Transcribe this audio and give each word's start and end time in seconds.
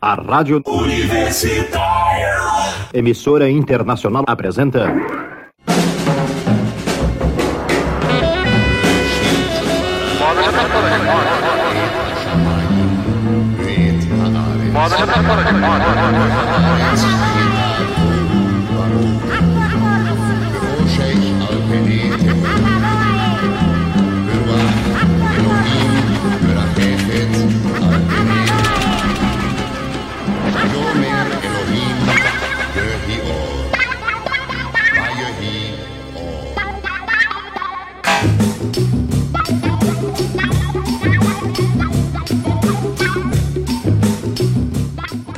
A 0.00 0.14
Rádio 0.14 0.62
Universitária. 0.64 2.38
Emissora 2.92 3.50
Internacional 3.50 4.24
apresenta. 4.28 4.86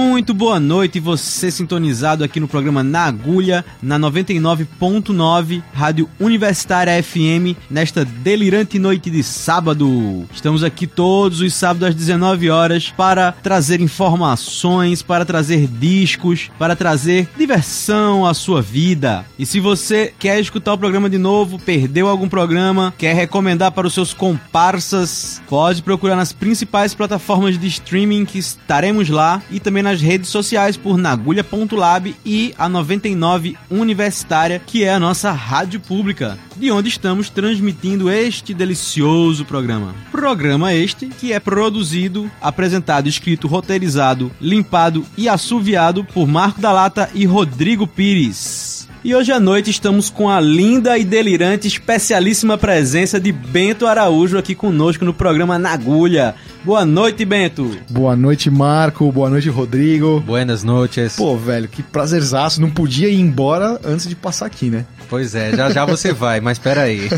Muito 0.00 0.32
boa 0.32 0.60
noite, 0.60 1.00
você 1.00 1.50
sintonizado 1.50 2.22
aqui 2.22 2.38
no 2.38 2.46
programa 2.46 2.84
Na 2.84 3.06
Agulha, 3.06 3.64
na 3.82 3.98
99.9, 3.98 5.60
Rádio 5.74 6.08
Universitária 6.20 7.02
FM, 7.02 7.58
nesta 7.68 8.04
delirante 8.04 8.78
noite 8.78 9.10
de 9.10 9.24
sábado. 9.24 10.24
Estamos 10.32 10.62
aqui 10.62 10.86
todos 10.86 11.40
os 11.40 11.52
sábados 11.52 11.88
às 11.88 11.94
19 11.96 12.48
horas 12.48 12.94
para 12.96 13.32
trazer 13.32 13.80
informações, 13.80 15.02
para 15.02 15.24
trazer 15.24 15.66
discos, 15.66 16.48
para 16.56 16.76
trazer 16.76 17.28
diversão 17.36 18.24
à 18.24 18.34
sua 18.34 18.62
vida. 18.62 19.26
E 19.36 19.44
se 19.44 19.58
você 19.58 20.14
quer 20.16 20.38
escutar 20.38 20.74
o 20.74 20.78
programa 20.78 21.10
de 21.10 21.18
novo, 21.18 21.58
perdeu 21.58 22.06
algum 22.06 22.28
programa, 22.28 22.94
quer 22.96 23.16
recomendar 23.16 23.72
para 23.72 23.88
os 23.88 23.94
seus 23.94 24.14
comparsas, 24.14 25.42
pode 25.48 25.82
procurar 25.82 26.14
nas 26.14 26.32
principais 26.32 26.94
plataformas 26.94 27.58
de 27.58 27.66
streaming 27.66 28.24
que 28.24 28.38
estaremos 28.38 29.08
lá 29.08 29.42
e 29.50 29.58
também 29.58 29.87
nas 29.88 30.02
redes 30.02 30.28
sociais 30.28 30.76
por 30.76 30.98
nagulha.lab 30.98 32.14
e 32.22 32.54
a 32.58 32.68
99 32.68 33.56
Universitária, 33.70 34.60
que 34.66 34.84
é 34.84 34.92
a 34.92 35.00
nossa 35.00 35.32
rádio 35.32 35.80
pública, 35.80 36.38
de 36.58 36.70
onde 36.70 36.90
estamos 36.90 37.30
transmitindo 37.30 38.10
este 38.10 38.52
delicioso 38.52 39.46
programa. 39.46 39.94
Programa 40.12 40.74
este 40.74 41.06
que 41.06 41.32
é 41.32 41.40
produzido, 41.40 42.30
apresentado, 42.38 43.08
escrito, 43.08 43.48
roteirizado, 43.48 44.30
limpado 44.38 45.06
e 45.16 45.26
assoviado 45.26 46.04
por 46.04 46.28
Marco 46.28 46.60
da 46.60 46.70
Lata 46.70 47.08
e 47.14 47.24
Rodrigo 47.24 47.86
Pires. 47.86 48.86
E 49.02 49.14
hoje 49.14 49.32
à 49.32 49.40
noite 49.40 49.70
estamos 49.70 50.10
com 50.10 50.28
a 50.28 50.38
linda 50.38 50.98
e 50.98 51.04
delirante 51.04 51.66
especialíssima 51.66 52.58
presença 52.58 53.18
de 53.18 53.32
Bento 53.32 53.86
Araújo 53.86 54.36
aqui 54.36 54.54
conosco 54.54 55.04
no 55.04 55.14
programa 55.14 55.58
Na 55.58 55.70
Agulha. 55.70 56.34
Boa 56.64 56.84
noite, 56.84 57.24
Bento. 57.24 57.76
Boa 57.88 58.16
noite, 58.16 58.50
Marco. 58.50 59.10
Boa 59.12 59.30
noite, 59.30 59.48
Rodrigo. 59.48 60.20
Buenas 60.20 60.64
noites. 60.64 61.16
Pô, 61.16 61.36
velho, 61.36 61.68
que 61.68 61.82
prazerzaço. 61.82 62.60
Não 62.60 62.70
podia 62.70 63.08
ir 63.08 63.20
embora 63.20 63.80
antes 63.84 64.08
de 64.08 64.16
passar 64.16 64.46
aqui, 64.46 64.68
né? 64.68 64.84
Pois 65.08 65.34
é, 65.34 65.56
já 65.56 65.70
já 65.70 65.86
você 65.86 66.12
vai, 66.12 66.40
mas 66.40 66.58
espera 66.58 66.82
aí. 66.82 67.08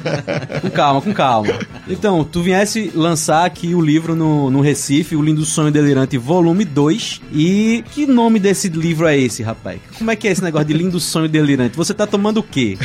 com 0.60 0.70
calma, 0.70 1.00
com 1.00 1.12
calma. 1.12 1.58
Então, 1.86 2.24
tu 2.24 2.42
viesse 2.42 2.90
lançar 2.94 3.44
aqui 3.44 3.74
o 3.74 3.80
livro 3.80 4.16
no, 4.16 4.50
no 4.50 4.60
Recife, 4.60 5.14
O 5.14 5.22
Lindo 5.22 5.44
Sonho 5.44 5.70
Delirante, 5.70 6.16
volume 6.18 6.64
2. 6.64 7.20
E 7.32 7.84
que 7.92 8.06
nome 8.06 8.40
desse 8.40 8.68
livro 8.68 9.06
é 9.06 9.16
esse, 9.16 9.42
rapaz? 9.42 9.78
Como 9.98 10.10
é 10.10 10.16
que 10.16 10.26
é 10.26 10.32
esse 10.32 10.42
negócio 10.42 10.66
de 10.66 10.74
Lindo 10.74 10.98
Sonho 10.98 11.28
Delirante? 11.28 11.76
Você 11.76 11.94
tá 11.94 12.06
tomando 12.06 12.38
o 12.38 12.42
quê? 12.42 12.78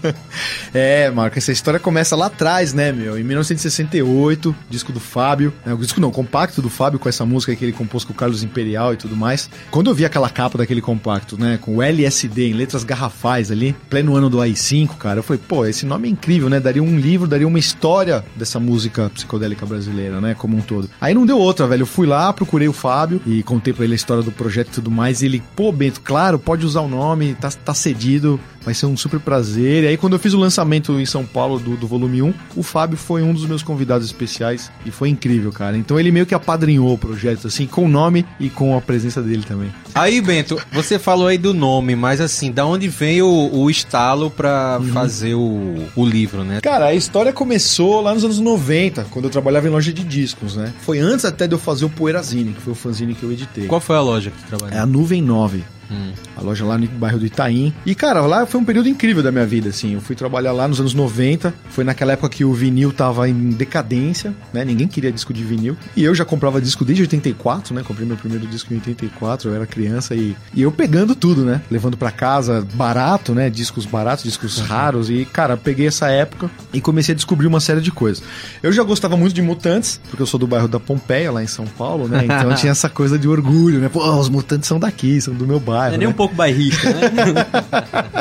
é, 0.72 1.10
Marco, 1.10 1.38
essa 1.38 1.52
história 1.52 1.78
começa 1.78 2.16
lá 2.16 2.26
atrás, 2.26 2.72
né, 2.72 2.90
meu? 2.90 3.18
Em 3.18 3.22
1968, 3.22 4.54
disco 4.68 4.90
do 4.90 5.00
Fábio. 5.00 5.33
Né, 5.64 5.72
o 5.72 5.78
disco 5.78 6.00
não, 6.00 6.10
compacto 6.10 6.62
do 6.62 6.70
Fábio 6.70 6.98
com 6.98 7.08
essa 7.08 7.24
música 7.24 7.54
que 7.54 7.64
ele 7.64 7.72
compôs 7.72 8.04
com 8.04 8.12
o 8.12 8.16
Carlos 8.16 8.42
Imperial 8.42 8.92
e 8.92 8.96
tudo 8.96 9.16
mais. 9.16 9.50
Quando 9.70 9.90
eu 9.90 9.94
vi 9.94 10.04
aquela 10.04 10.28
capa 10.28 10.58
daquele 10.58 10.80
compacto, 10.80 11.38
né, 11.38 11.58
com 11.60 11.76
o 11.76 11.82
LSD 11.82 12.50
em 12.50 12.52
letras 12.52 12.84
garrafais 12.84 13.50
ali, 13.50 13.74
pleno 13.88 14.16
ano 14.16 14.30
do 14.30 14.40
AI-5, 14.40 14.96
cara, 14.96 15.18
eu 15.18 15.22
falei, 15.22 15.40
pô, 15.46 15.66
esse 15.66 15.86
nome 15.86 16.08
é 16.08 16.10
incrível, 16.10 16.48
né? 16.48 16.60
Daria 16.60 16.82
um 16.82 16.98
livro, 16.98 17.26
daria 17.26 17.46
uma 17.46 17.58
história 17.58 18.24
dessa 18.36 18.60
música 18.60 19.10
psicodélica 19.10 19.66
brasileira, 19.66 20.20
né? 20.20 20.34
Como 20.34 20.56
um 20.56 20.60
todo. 20.60 20.88
Aí 21.00 21.14
não 21.14 21.26
deu 21.26 21.38
outra, 21.38 21.66
velho. 21.66 21.82
Eu 21.82 21.86
fui 21.86 22.06
lá, 22.06 22.32
procurei 22.32 22.68
o 22.68 22.72
Fábio 22.72 23.20
e 23.26 23.42
contei 23.42 23.72
pra 23.72 23.84
ele 23.84 23.94
a 23.94 23.96
história 23.96 24.22
do 24.22 24.32
projeto 24.32 24.68
e 24.68 24.72
tudo 24.72 24.90
mais. 24.90 25.22
E 25.22 25.26
ele, 25.26 25.42
pô, 25.56 25.72
Bento, 25.72 26.00
claro, 26.00 26.38
pode 26.38 26.64
usar 26.64 26.80
o 26.80 26.88
nome, 26.88 27.34
tá, 27.34 27.50
tá 27.50 27.74
cedido, 27.74 28.38
vai 28.64 28.74
ser 28.74 28.86
um 28.86 28.96
super 28.96 29.20
prazer. 29.20 29.84
E 29.84 29.86
aí, 29.88 29.96
quando 29.96 30.14
eu 30.14 30.18
fiz 30.18 30.32
o 30.32 30.38
lançamento 30.38 30.98
em 30.98 31.06
São 31.06 31.24
Paulo 31.24 31.58
do, 31.58 31.76
do 31.76 31.86
volume 31.86 32.22
1, 32.22 32.34
o 32.56 32.62
Fábio 32.62 32.96
foi 32.96 33.22
um 33.22 33.32
dos 33.32 33.46
meus 33.46 33.62
convidados 33.62 34.06
especiais 34.06 34.70
e 34.86 34.90
foi 34.90 35.08
incrível, 35.08 35.52
cara. 35.52 35.76
Então 35.76 35.98
ele 35.98 36.10
meio 36.10 36.26
que 36.26 36.34
apadrinhou 36.34 36.92
o 36.92 36.98
projeto, 36.98 37.46
assim, 37.46 37.66
com 37.66 37.84
o 37.84 37.88
nome 37.88 38.24
e 38.40 38.48
com 38.48 38.76
a 38.76 38.80
presença 38.80 39.22
dele 39.22 39.44
também. 39.46 39.72
Aí, 39.94 40.20
Bento, 40.20 40.60
você 40.72 40.98
falou 40.98 41.26
aí 41.26 41.38
do 41.38 41.54
nome, 41.54 41.94
mas 41.94 42.20
assim, 42.20 42.50
da 42.50 42.66
onde 42.66 42.88
veio 42.88 43.26
o, 43.26 43.62
o 43.62 43.70
estalo 43.70 44.30
pra 44.30 44.78
uhum. 44.80 44.92
fazer 44.92 45.34
o, 45.34 45.86
o 45.94 46.04
livro, 46.04 46.42
né? 46.42 46.60
Cara, 46.60 46.86
a 46.86 46.94
história 46.94 47.32
começou 47.32 48.00
lá 48.00 48.14
nos 48.14 48.24
anos 48.24 48.40
90, 48.40 49.06
quando 49.10 49.26
eu 49.26 49.30
trabalhava 49.30 49.66
em 49.66 49.70
loja 49.70 49.92
de 49.92 50.02
discos, 50.02 50.56
né? 50.56 50.72
Foi 50.80 50.98
antes 50.98 51.24
até 51.24 51.46
de 51.46 51.54
eu 51.54 51.58
fazer 51.58 51.84
o 51.84 51.90
Poeirazine, 51.90 52.52
que 52.52 52.60
foi 52.60 52.72
o 52.72 52.76
fanzine 52.76 53.14
que 53.14 53.22
eu 53.22 53.32
editei. 53.32 53.66
Qual 53.66 53.80
foi 53.80 53.96
a 53.96 54.00
loja 54.00 54.30
que 54.30 54.44
trabalhou? 54.44 54.76
É 54.76 54.80
a 54.80 54.86
Nuvem 54.86 55.22
9. 55.22 55.62
Hum. 55.94 56.12
A 56.36 56.40
loja 56.40 56.64
lá 56.64 56.76
no 56.76 56.86
bairro 56.86 57.18
do 57.18 57.26
Itaim. 57.26 57.72
E, 57.86 57.94
cara, 57.94 58.20
lá 58.22 58.44
foi 58.46 58.60
um 58.60 58.64
período 58.64 58.88
incrível 58.88 59.22
da 59.22 59.30
minha 59.30 59.46
vida, 59.46 59.68
assim. 59.68 59.94
Eu 59.94 60.00
fui 60.00 60.16
trabalhar 60.16 60.52
lá 60.52 60.66
nos 60.66 60.80
anos 60.80 60.94
90. 60.94 61.54
Foi 61.70 61.84
naquela 61.84 62.12
época 62.12 62.28
que 62.28 62.44
o 62.44 62.52
vinil 62.52 62.92
tava 62.92 63.28
em 63.28 63.50
decadência, 63.50 64.34
né? 64.52 64.64
Ninguém 64.64 64.88
queria 64.88 65.12
disco 65.12 65.32
de 65.32 65.44
vinil. 65.44 65.76
E 65.96 66.02
eu 66.02 66.14
já 66.14 66.24
comprava 66.24 66.60
disco 66.60 66.84
desde 66.84 67.02
84, 67.02 67.74
né? 67.74 67.82
Comprei 67.86 68.06
meu 68.06 68.16
primeiro 68.16 68.46
disco 68.46 68.72
em 68.72 68.76
84, 68.76 69.50
eu 69.50 69.54
era 69.54 69.66
criança. 69.66 70.14
E, 70.14 70.36
e 70.52 70.62
eu 70.62 70.72
pegando 70.72 71.14
tudo, 71.14 71.44
né? 71.44 71.62
Levando 71.70 71.96
para 71.96 72.10
casa 72.10 72.66
barato, 72.74 73.34
né? 73.34 73.48
Discos 73.48 73.86
baratos, 73.86 74.24
discos 74.24 74.58
uhum. 74.58 74.66
raros. 74.66 75.10
E, 75.10 75.24
cara, 75.24 75.56
peguei 75.56 75.86
essa 75.86 76.08
época 76.08 76.50
e 76.72 76.80
comecei 76.80 77.12
a 77.12 77.16
descobrir 77.16 77.46
uma 77.46 77.60
série 77.60 77.80
de 77.80 77.90
coisas. 77.90 78.22
Eu 78.62 78.72
já 78.72 78.82
gostava 78.82 79.16
muito 79.16 79.34
de 79.34 79.42
Mutantes, 79.42 80.00
porque 80.08 80.22
eu 80.22 80.26
sou 80.26 80.38
do 80.40 80.46
bairro 80.46 80.68
da 80.68 80.80
Pompeia, 80.80 81.30
lá 81.30 81.42
em 81.42 81.46
São 81.46 81.66
Paulo, 81.66 82.08
né? 82.08 82.24
Então 82.24 82.54
tinha 82.56 82.72
essa 82.72 82.88
coisa 82.88 83.18
de 83.18 83.28
orgulho, 83.28 83.78
né? 83.78 83.88
Pô, 83.88 84.04
os 84.18 84.28
Mutantes 84.28 84.66
são 84.66 84.78
daqui, 84.78 85.20
são 85.20 85.34
do 85.34 85.46
meu 85.46 85.60
bairro. 85.60 85.83
É 85.88 85.98
nem 85.98 86.06
né? 86.06 86.08
um 86.08 86.12
pouco 86.16 86.34
bairrista, 86.34 86.90
né? 86.90 87.10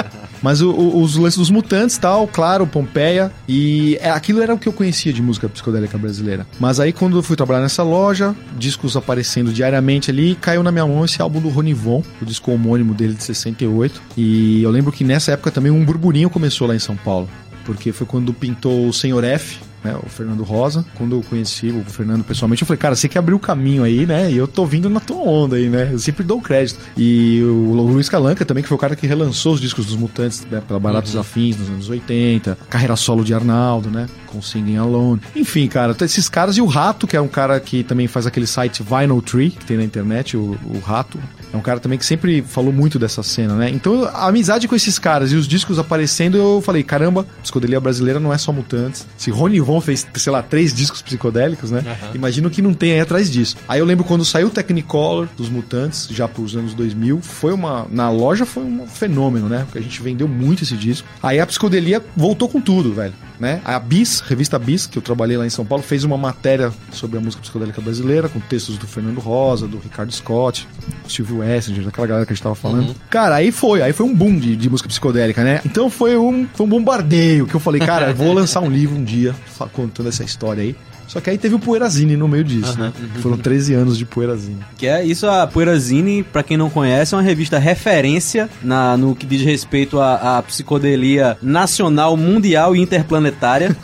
Mas 0.43 0.59
o, 0.59 0.71
o, 0.71 1.01
os 1.01 1.15
lances 1.15 1.37
dos 1.37 1.49
mutantes 1.49 1.97
tal, 1.97 2.27
claro, 2.27 2.67
Pompeia. 2.67 3.31
E 3.47 3.97
é, 4.01 4.09
aquilo 4.09 4.41
era 4.41 4.53
o 4.53 4.59
que 4.59 4.67
eu 4.67 4.73
conhecia 4.73 5.13
de 5.13 5.21
música 5.21 5.47
psicodélica 5.47 5.97
brasileira. 5.97 6.45
Mas 6.59 6.81
aí, 6.81 6.91
quando 6.91 7.17
eu 7.17 7.23
fui 7.23 7.37
trabalhar 7.37 7.61
nessa 7.61 7.81
loja, 7.81 8.35
discos 8.57 8.97
aparecendo 8.97 9.53
diariamente 9.53 10.11
ali, 10.11 10.35
caiu 10.35 10.61
na 10.61 10.71
minha 10.71 10.85
mão 10.85 11.05
esse 11.05 11.21
álbum 11.21 11.39
do 11.39 11.47
Ronivon, 11.47 12.03
o 12.21 12.25
disco 12.25 12.51
homônimo 12.51 12.93
dele 12.93 13.13
de 13.13 13.23
68. 13.23 14.01
E 14.17 14.61
eu 14.61 14.69
lembro 14.69 14.91
que 14.91 15.05
nessa 15.05 15.31
época 15.31 15.49
também 15.49 15.71
um 15.71 15.85
burburinho 15.85 16.29
começou 16.29 16.67
lá 16.67 16.75
em 16.75 16.79
São 16.79 16.97
Paulo. 16.97 17.29
Porque 17.63 17.93
foi 17.93 18.05
quando 18.05 18.33
pintou 18.33 18.89
o 18.89 18.93
Senhor 18.93 19.23
F, 19.23 19.59
né, 19.83 19.95
o 20.01 20.09
Fernando 20.09 20.43
Rosa. 20.43 20.85
Quando 20.95 21.15
eu 21.15 21.21
conheci 21.21 21.67
o 21.67 21.83
Fernando 21.83 22.23
pessoalmente, 22.23 22.61
eu 22.61 22.67
falei, 22.67 22.79
cara, 22.79 22.95
você 22.95 23.07
que 23.09 23.17
abriu 23.17 23.37
o 23.37 23.39
caminho 23.39 23.83
aí, 23.83 24.05
né? 24.05 24.31
E 24.31 24.37
eu 24.37 24.47
tô 24.47 24.65
vindo 24.65 24.89
na 24.89 24.99
tua 24.99 25.17
onda 25.17 25.55
aí, 25.57 25.69
né? 25.69 25.89
Eu 25.91 25.99
sempre 25.99 26.23
dou 26.23 26.41
crédito. 26.41 26.79
E 26.97 27.41
o 27.43 27.73
Luiz 27.73 28.09
Calanca 28.09 28.45
também, 28.45 28.63
que 28.63 28.69
foi 28.69 28.75
o 28.75 28.79
cara 28.79 28.95
que 28.95 29.05
relançou 29.05 29.53
os 29.53 29.61
discos 29.61 29.85
dos 29.85 29.95
Mutantes, 29.95 30.45
né? 30.49 30.61
Pela 30.65 30.79
Baratos 30.79 31.15
uhum. 31.15 31.21
Afins 31.21 31.57
nos 31.57 31.69
anos 31.69 31.89
80. 31.89 32.57
Carreira 32.69 32.95
solo 32.95 33.23
de 33.23 33.33
Arnaldo, 33.33 33.89
né? 33.89 34.07
Com 34.27 34.41
Singing 34.41 34.77
Alone. 34.77 35.21
Enfim, 35.35 35.67
cara, 35.67 35.95
esses 36.01 36.29
caras. 36.29 36.57
E 36.57 36.61
o 36.61 36.65
Rato, 36.65 37.07
que 37.07 37.15
é 37.15 37.21
um 37.21 37.27
cara 37.27 37.59
que 37.59 37.83
também 37.83 38.07
faz 38.07 38.25
aquele 38.25 38.47
site 38.47 38.83
Vinyl 38.83 39.21
Tree, 39.21 39.51
que 39.51 39.65
tem 39.65 39.77
na 39.77 39.83
internet, 39.83 40.37
o, 40.37 40.57
o 40.65 40.79
Rato. 40.79 41.19
É 41.53 41.57
um 41.57 41.61
cara 41.61 41.79
também 41.79 41.99
que 41.99 42.05
sempre 42.05 42.41
falou 42.41 42.73
muito 42.73 42.97
dessa 42.97 43.21
cena, 43.21 43.53
né? 43.53 43.69
Então, 43.69 44.05
a 44.05 44.27
amizade 44.27 44.67
com 44.67 44.75
esses 44.75 44.97
caras 44.97 45.31
e 45.31 45.35
os 45.35 45.47
discos 45.47 45.77
aparecendo, 45.77 46.35
eu 46.35 46.61
falei, 46.61 46.81
caramba, 46.83 47.27
psicodelia 47.43 47.79
brasileira 47.79 48.19
não 48.19 48.33
é 48.33 48.37
só 48.39 48.51
Mutantes. 48.51 49.05
Se 49.17 49.29
Rony 49.29 49.59
Von 49.59 49.79
fez, 49.79 50.05
sei 50.15 50.33
lá, 50.33 50.41
três 50.41 50.73
discos 50.73 51.01
psicodélicos, 51.01 51.69
né? 51.69 51.83
Imagino 52.15 52.49
que 52.49 52.61
não 52.61 52.73
tem 52.73 52.93
aí 52.93 52.99
atrás 52.99 53.29
disso. 53.29 53.55
Aí 53.67 53.79
eu 53.79 53.85
lembro 53.85 54.03
quando 54.03 54.25
saiu 54.25 54.47
o 54.47 54.49
Technicolor 54.49 55.27
dos 55.37 55.47
Mutantes, 55.47 56.07
já 56.09 56.27
pros 56.27 56.55
anos 56.55 56.73
2000, 56.73 57.21
foi 57.21 57.53
uma... 57.53 57.85
Na 57.91 58.09
loja 58.09 58.45
foi 58.45 58.63
um 58.63 58.87
fenômeno, 58.87 59.47
né? 59.47 59.63
Porque 59.65 59.77
a 59.77 59.81
gente 59.81 60.01
vendeu 60.01 60.27
muito 60.27 60.63
esse 60.63 60.75
disco. 60.75 61.07
Aí 61.21 61.39
a 61.39 61.45
psicodelia 61.45 62.01
voltou 62.17 62.49
com 62.49 62.59
tudo, 62.59 62.93
velho. 62.93 63.13
Né? 63.39 63.61
A 63.65 63.79
Bis, 63.79 64.19
revista 64.21 64.59
Bis, 64.59 64.85
que 64.85 64.97
eu 64.97 65.01
trabalhei 65.01 65.37
lá 65.37 65.45
em 65.45 65.49
São 65.49 65.65
Paulo, 65.65 65.83
fez 65.83 66.03
uma 66.03 66.17
matéria 66.17 66.71
sobre 66.91 67.17
a 67.17 67.21
música 67.21 67.41
psicodélica 67.41 67.81
brasileira, 67.81 68.29
com 68.29 68.39
textos 68.39 68.77
do 68.77 68.87
Fernando 68.87 69.19
Rosa, 69.19 69.67
do 69.67 69.77
Ricardo 69.77 70.11
Scott, 70.11 70.67
do 71.03 71.11
Silvio 71.11 71.39
Wessinger, 71.39 71.83
daquela 71.83 72.07
galera 72.07 72.25
que 72.25 72.33
a 72.33 72.35
gente 72.35 72.43
tava 72.43 72.55
falando. 72.55 72.95
Cara, 73.09 73.35
aí 73.35 73.51
foi, 73.51 73.81
aí 73.81 73.91
foi 73.91 74.05
um 74.05 74.13
boom 74.13 74.37
de, 74.37 74.55
de 74.55 74.69
música 74.69 74.87
psicodélica, 74.87 75.43
né? 75.43 75.61
Então 75.65 75.89
foi 75.89 76.15
um, 76.17 76.47
foi 76.53 76.65
um 76.65 76.69
bombardeio 76.69 77.47
que 77.47 77.55
eu 77.55 77.59
falei, 77.59 77.81
cara, 77.81 78.09
eu 78.09 78.15
vou 78.15 78.33
lançar 78.33 78.61
um 78.61 78.69
livro 78.69 78.95
um 78.95 79.03
dia 79.03 79.35
contando 79.73 80.09
essa 80.09 80.23
história 80.23 80.63
aí. 80.63 80.75
Só 81.07 81.19
que 81.19 81.29
aí 81.29 81.37
teve 81.37 81.55
o 81.55 81.59
Poeirazine 81.59 82.17
no 82.17 82.27
meio 82.27 82.43
disso, 82.43 82.79
né? 82.79 82.91
Foram 83.21 83.37
13 83.37 83.73
anos 83.73 83.97
de 83.97 84.05
Poeirazine. 84.05 84.59
Que 84.77 84.87
é 84.87 85.03
isso, 85.03 85.27
a 85.27 85.45
Poeirazine, 85.45 86.23
pra 86.23 86.43
quem 86.43 86.57
não 86.57 86.69
conhece, 86.69 87.13
é 87.13 87.17
uma 87.17 87.23
revista 87.23 87.59
referência 87.59 88.49
na, 88.61 88.97
no 88.97 89.15
que 89.15 89.25
diz 89.25 89.41
respeito 89.41 89.99
à, 89.99 90.37
à 90.37 90.43
psicodelia 90.43 91.37
nacional, 91.41 92.15
mundial 92.17 92.75
e 92.75 92.81
interplanetária. 92.81 93.75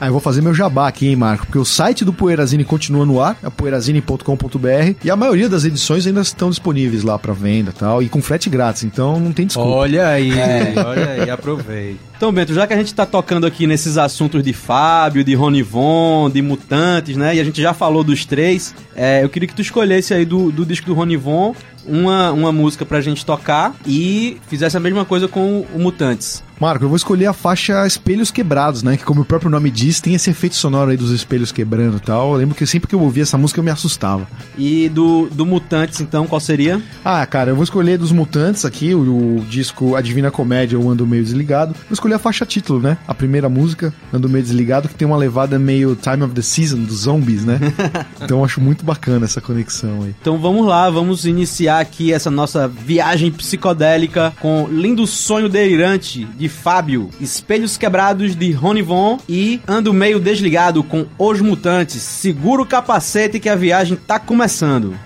Ah, 0.00 0.06
eu 0.06 0.12
vou 0.12 0.20
fazer 0.20 0.42
meu 0.42 0.52
jabá 0.52 0.88
aqui, 0.88 1.06
hein, 1.08 1.16
Marco? 1.16 1.46
Porque 1.46 1.58
o 1.58 1.64
site 1.64 2.04
do 2.04 2.12
Poeirazine 2.12 2.64
continua 2.64 3.06
no 3.06 3.20
ar, 3.20 3.36
é 3.42 3.48
poeirazine.com.br, 3.48 4.96
e 5.04 5.10
a 5.10 5.16
maioria 5.16 5.48
das 5.48 5.64
edições 5.64 6.06
ainda 6.06 6.20
estão 6.20 6.50
disponíveis 6.50 7.02
lá 7.02 7.18
pra 7.18 7.32
venda 7.32 7.70
e 7.70 7.78
tal, 7.78 8.02
e 8.02 8.08
com 8.08 8.20
frete 8.20 8.50
grátis, 8.50 8.82
então 8.82 9.20
não 9.20 9.32
tem 9.32 9.46
desculpa. 9.46 9.70
Olha 9.70 10.08
aí, 10.08 10.32
olha 10.76 11.10
aí, 11.10 11.30
aproveita. 11.30 12.11
Então, 12.22 12.32
Bento, 12.32 12.54
já 12.54 12.68
que 12.68 12.72
a 12.72 12.76
gente 12.76 12.94
tá 12.94 13.04
tocando 13.04 13.48
aqui 13.48 13.66
nesses 13.66 13.98
assuntos 13.98 14.44
de 14.44 14.52
Fábio, 14.52 15.24
de 15.24 15.34
Ronivon, 15.34 16.30
de 16.30 16.40
Mutantes, 16.40 17.16
né? 17.16 17.34
E 17.34 17.40
a 17.40 17.44
gente 17.44 17.60
já 17.60 17.74
falou 17.74 18.04
dos 18.04 18.24
três, 18.24 18.72
é, 18.94 19.24
eu 19.24 19.28
queria 19.28 19.48
que 19.48 19.54
tu 19.56 19.60
escolhesse 19.60 20.14
aí 20.14 20.24
do, 20.24 20.52
do 20.52 20.64
disco 20.64 20.86
do 20.86 20.94
Ronivon 20.94 21.52
uma, 21.84 22.30
uma 22.30 22.52
música 22.52 22.86
pra 22.86 23.00
gente 23.00 23.26
tocar 23.26 23.74
e 23.84 24.36
fizesse 24.46 24.76
a 24.76 24.80
mesma 24.80 25.04
coisa 25.04 25.26
com 25.26 25.66
o 25.74 25.80
Mutantes. 25.80 26.44
Marco, 26.62 26.84
eu 26.84 26.88
vou 26.88 26.96
escolher 26.96 27.26
a 27.26 27.32
faixa 27.32 27.84
Espelhos 27.84 28.30
Quebrados, 28.30 28.84
né? 28.84 28.96
Que 28.96 29.02
como 29.02 29.22
o 29.22 29.24
próprio 29.24 29.50
nome 29.50 29.68
diz, 29.68 30.00
tem 30.00 30.14
esse 30.14 30.30
efeito 30.30 30.54
sonoro 30.54 30.92
aí 30.92 30.96
dos 30.96 31.10
espelhos 31.10 31.50
quebrando 31.50 31.96
e 31.96 32.00
tal. 32.00 32.34
Eu 32.34 32.38
lembro 32.38 32.54
que 32.54 32.64
sempre 32.64 32.88
que 32.88 32.94
eu 32.94 33.00
ouvia 33.00 33.24
essa 33.24 33.36
música 33.36 33.58
eu 33.58 33.64
me 33.64 33.70
assustava. 33.72 34.28
E 34.56 34.88
do, 34.88 35.28
do 35.32 35.44
Mutantes, 35.44 36.00
então, 36.00 36.24
qual 36.24 36.40
seria? 36.40 36.80
Ah, 37.04 37.26
cara, 37.26 37.50
eu 37.50 37.56
vou 37.56 37.64
escolher 37.64 37.98
dos 37.98 38.12
Mutantes 38.12 38.64
aqui, 38.64 38.94
o, 38.94 39.00
o 39.38 39.44
disco 39.50 39.96
A 39.96 40.00
Divina 40.00 40.30
Comédia, 40.30 40.78
o 40.78 40.88
Ando 40.88 41.04
Meio 41.04 41.24
Desligado. 41.24 41.72
Vou 41.72 41.94
escolher 41.94 42.14
a 42.14 42.18
faixa 42.20 42.46
título, 42.46 42.80
né? 42.80 42.96
A 43.08 43.12
primeira 43.12 43.48
música, 43.48 43.92
Ando 44.12 44.28
Meio 44.28 44.44
Desligado, 44.44 44.88
que 44.88 44.94
tem 44.94 45.08
uma 45.08 45.16
levada 45.16 45.58
meio 45.58 45.96
Time 45.96 46.22
of 46.22 46.32
the 46.32 46.42
Season, 46.42 46.84
dos 46.84 46.98
zombies, 46.98 47.44
né? 47.44 47.58
então 48.22 48.38
eu 48.38 48.44
acho 48.44 48.60
muito 48.60 48.84
bacana 48.84 49.24
essa 49.24 49.40
conexão 49.40 50.04
aí. 50.04 50.14
Então 50.20 50.38
vamos 50.38 50.64
lá, 50.64 50.88
vamos 50.88 51.24
iniciar 51.24 51.80
aqui 51.80 52.12
essa 52.12 52.30
nossa 52.30 52.68
viagem 52.68 53.32
psicodélica 53.32 54.32
com 54.38 54.68
Lindo 54.70 55.08
Sonho 55.08 55.48
Delirante 55.48 56.24
de 56.24 56.51
Fábio, 56.52 57.10
Espelhos 57.20 57.76
Quebrados 57.76 58.36
de 58.36 58.52
Ronivon 58.52 59.18
e 59.28 59.60
Ando 59.66 59.92
Meio 59.92 60.20
Desligado 60.20 60.84
com 60.84 61.06
Os 61.18 61.40
Mutantes. 61.40 62.02
Segura 62.02 62.62
o 62.62 62.66
capacete 62.66 63.40
que 63.40 63.48
a 63.48 63.56
viagem 63.56 63.96
tá 63.96 64.20
começando. 64.20 64.96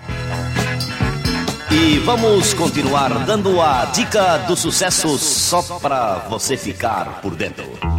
E 1.71 1.99
vamos 2.01 2.53
continuar 2.53 3.25
dando 3.25 3.61
a 3.61 3.87
dica 3.87 4.39
do 4.39 4.57
sucesso 4.57 5.17
só 5.19 5.63
pra 5.79 6.27
você 6.29 6.57
ficar 6.57 7.21
por 7.21 7.35
dentro. 7.35 7.96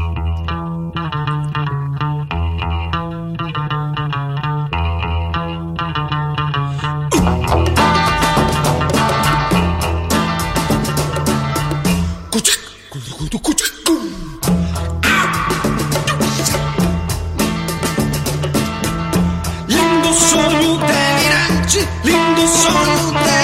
Lindo 22.47 23.37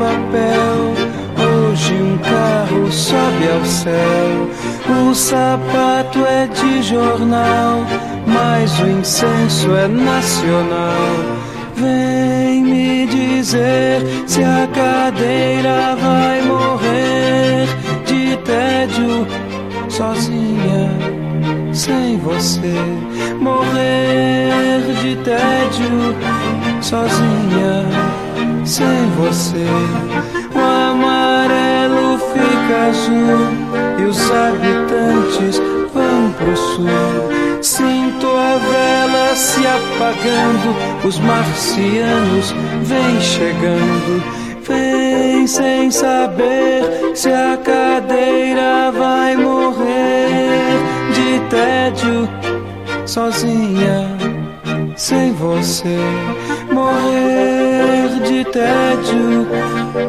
papel. 0.00 0.94
Hoje 1.36 1.92
um 1.94 2.16
carro 2.18 2.90
sobe 2.90 3.48
ao 3.54 3.64
céu. 3.64 4.48
O 4.88 5.14
sapato 5.14 6.24
é 6.24 6.46
de 6.46 6.82
jornal, 6.82 7.84
mas 8.26 8.80
o 8.80 8.86
incenso 8.86 9.70
é 9.76 9.86
nacional. 9.86 11.14
Vem 11.76 12.62
me 12.62 13.06
dizer 13.06 14.00
se 14.26 14.42
a 14.42 14.66
cadeira 14.68 15.96
vai 15.96 16.42
morrer 16.42 17.66
de 18.06 18.36
tédio 18.38 19.26
sozinha, 19.88 20.90
sem 21.72 22.18
você. 22.18 22.74
Morrer 23.40 24.82
de 25.00 25.16
tédio 25.16 26.14
sozinha, 26.82 27.86
sem 28.70 29.10
você. 29.16 29.66
O 30.54 30.58
amarelo 30.60 32.18
fica 32.32 32.88
azul 32.88 33.48
e 33.98 34.02
os 34.04 34.30
habitantes 34.30 35.58
vão 35.92 36.32
pro 36.38 36.56
sul. 36.56 37.60
Sinto 37.60 38.28
a 38.28 38.58
vela 38.58 39.34
se 39.34 39.66
apagando, 39.66 41.04
os 41.04 41.18
marcianos 41.18 42.54
vêm 42.84 43.20
chegando. 43.20 44.22
Vem 44.62 45.48
sem 45.48 45.90
saber 45.90 47.10
se 47.12 47.28
a 47.28 47.56
cadeira 47.56 48.92
vai 48.92 49.34
morrer 49.34 50.78
de 51.12 51.40
tédio, 51.50 52.28
sozinha, 53.04 54.16
sem 54.96 55.32
você. 55.32 55.98
Morrer 56.72 57.59
de 58.20 58.44
tédio, 58.44 59.46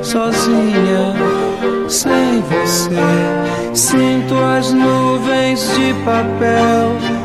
sozinha, 0.03 1.13
sem 1.88 2.41
você. 2.41 3.74
Sinto 3.74 4.36
as 4.36 4.72
nuvens 4.74 5.62
de 5.75 5.94
papel 6.06 7.22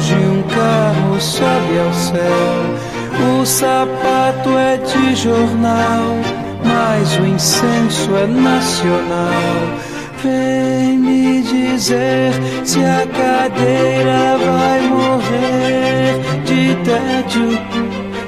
Hoje 0.00 0.14
um 0.14 0.42
carro 0.42 1.20
sobe 1.20 1.78
ao 1.78 1.92
céu. 1.92 3.40
O 3.40 3.44
sapato 3.44 4.56
é 4.58 4.78
de 4.78 5.14
jornal, 5.14 6.16
mas 6.64 7.16
o 7.18 7.26
incenso 7.26 8.16
é 8.16 8.26
nacional. 8.26 9.78
Vem 10.22 10.98
me 10.98 11.42
dizer 11.42 12.32
se 12.64 12.78
a 12.80 13.06
cadeira 13.06 14.38
vai 14.38 14.80
morrer 14.88 16.20
de 16.44 16.74
tédio, 16.84 17.58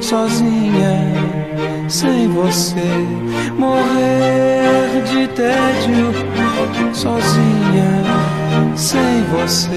sozinha, 0.01 1.12
sem 1.93 2.27
você. 2.29 2.81
Morrer 3.59 5.03
de 5.05 5.29
tédio, 5.29 6.11
sozinha, 6.95 8.03
sem 8.75 9.23
você. 9.25 9.69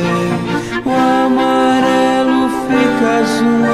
O 0.85 0.91
amarelo 0.91 2.49
fica 2.67 3.19
azul 3.19 3.67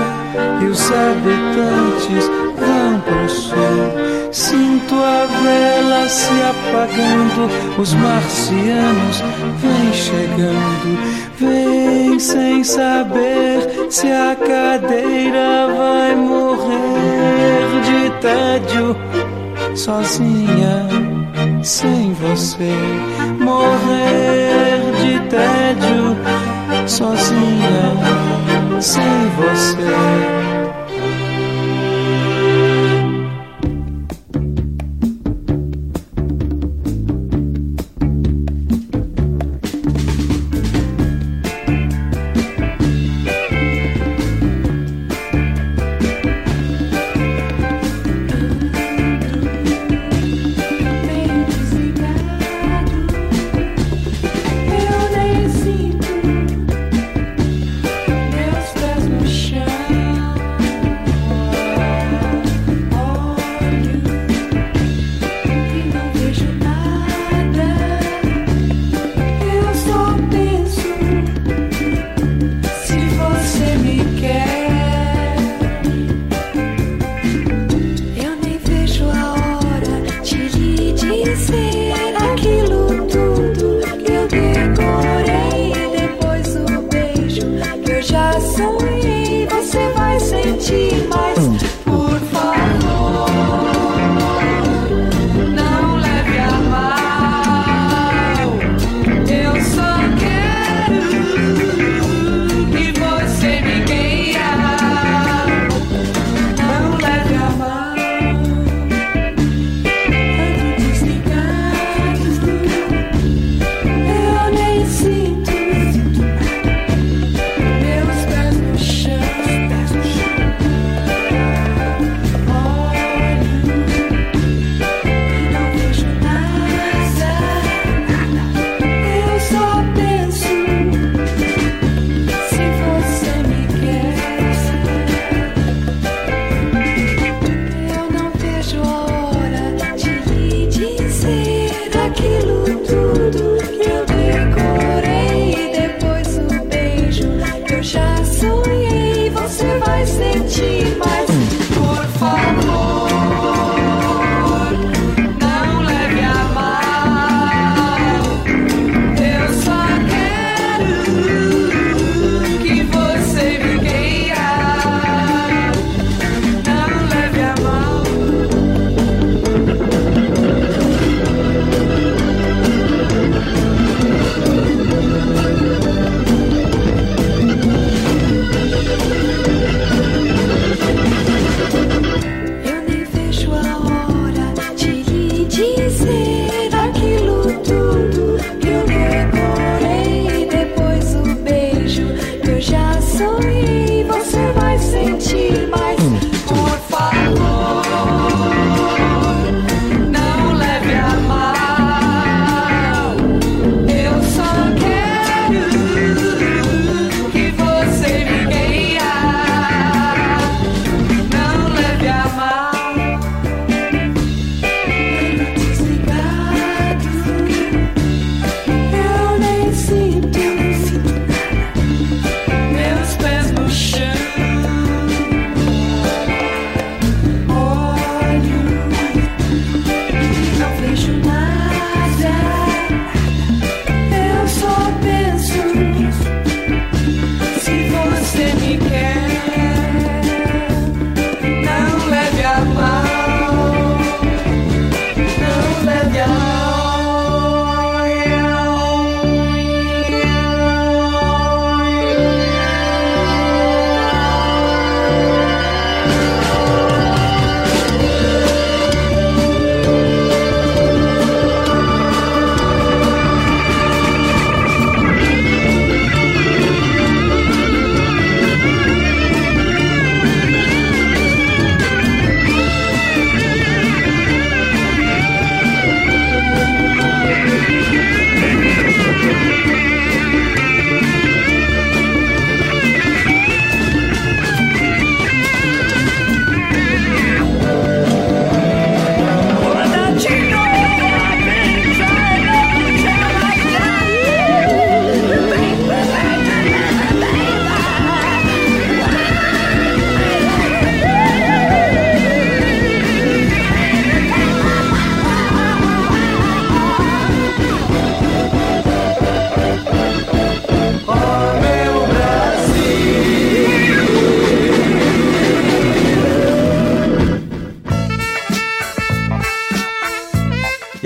e 0.61 0.65
os 0.65 0.91
habitantes 0.91 2.27
vão 2.57 2.99
pro 3.01 3.29
sul. 3.29 4.31
Sinto 4.31 4.95
a 4.95 5.27
vela 5.43 5.70
se 6.11 6.29
apagando, 6.43 7.49
os 7.79 7.93
marcianos 7.93 9.23
vêm 9.61 9.93
chegando. 9.93 11.21
Vem 11.39 12.19
sem 12.19 12.63
saber 12.63 13.87
se 13.89 14.07
a 14.07 14.35
cadeira 14.35 15.67
vai 15.75 16.15
morrer 16.15 17.81
de 17.85 18.09
tédio, 18.19 18.95
sozinha, 19.73 20.85
sem 21.63 22.13
você. 22.13 22.73
Morrer 23.39 24.81
de 25.01 25.19
tédio 25.29 26.17
sozinha, 26.87 28.81
sem 28.81 29.01
você. 29.37 30.80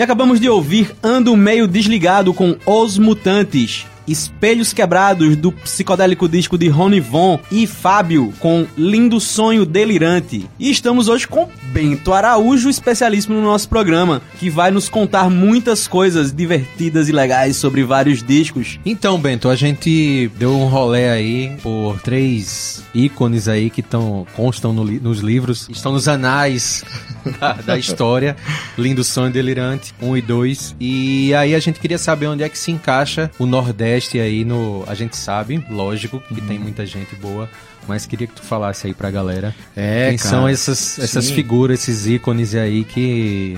Acabamos 0.05 0.39
de 0.39 0.47
ouvir 0.47 0.95
Ando 1.01 1.35
Meio 1.35 1.67
Desligado 1.67 2.31
com 2.31 2.55
Os 2.63 2.95
Mutantes. 3.00 3.88
Espelhos 4.07 4.74
Quebrados 4.74 5.35
do 5.35 5.51
psicodélico 5.51 6.29
disco 6.29 6.57
de 6.57 6.67
Rony 6.67 7.00
Von 7.00 7.39
e 7.51 7.65
Fábio 7.65 8.33
com 8.39 8.65
Lindo 8.77 9.19
Sonho 9.19 9.65
Delirante. 9.65 10.50
E 10.59 10.69
estamos 10.69 11.07
hoje 11.07 11.27
com 11.27 11.50
Bento 11.71 12.13
Araújo, 12.13 12.69
especialíssimo 12.69 13.35
no 13.35 13.41
nosso 13.41 13.67
programa, 13.67 14.21
que 14.39 14.50
vai 14.50 14.71
nos 14.71 14.88
contar 14.88 15.29
muitas 15.29 15.88
coisas 15.88 16.31
divertidas 16.31 17.09
e 17.09 17.12
legais 17.12 17.55
sobre 17.57 17.83
vários 17.83 18.21
discos. 18.21 18.79
Então, 18.85 19.19
Bento, 19.19 19.50
a 19.50 19.55
gente 19.55 20.31
deu 20.38 20.55
um 20.55 20.67
rolê 20.67 21.09
aí 21.09 21.57
por 21.62 22.00
três 22.01 22.83
ícones 22.93 23.47
aí 23.47 23.69
que 23.69 23.81
tão, 23.81 24.25
constam 24.35 24.71
no 24.71 24.85
nos 24.85 25.19
livros, 25.19 25.67
estão 25.69 25.91
nos 25.91 26.07
anais 26.07 26.83
da, 27.39 27.53
da 27.53 27.77
história. 27.77 28.35
Lindo 28.77 29.03
Sonho 29.03 29.31
Delirante, 29.31 29.93
1 30.01 30.17
e 30.17 30.21
2. 30.21 30.75
E 30.79 31.33
aí 31.33 31.55
a 31.55 31.59
gente 31.59 31.79
queria 31.79 31.97
saber 31.97 32.27
onde 32.27 32.43
é 32.43 32.50
que 32.50 32.57
se 32.57 32.71
encaixa 32.71 33.31
o 33.39 33.45
Nordeste 33.45 33.95
aí 34.20 34.44
no. 34.46 34.84
A 34.88 34.94
gente 34.94 35.16
sabe, 35.16 35.64
lógico, 35.70 36.20
que 36.20 36.42
tem 36.42 36.60
muita 36.60 36.86
gente 36.86 37.16
boa. 37.16 37.50
Mas 37.87 38.05
queria 38.05 38.27
que 38.27 38.33
tu 38.33 38.41
falasse 38.41 38.87
aí 38.87 38.93
pra 38.93 39.11
galera 39.11 39.53
É, 39.75 40.09
quem 40.09 40.17
cara. 40.17 40.29
são 40.29 40.48
essas, 40.48 41.00
essas 41.00 41.25
Sim. 41.25 41.35
figuras, 41.35 41.79
esses 41.79 42.07
ícones 42.07 42.55
aí 42.55 42.83
que 42.83 43.57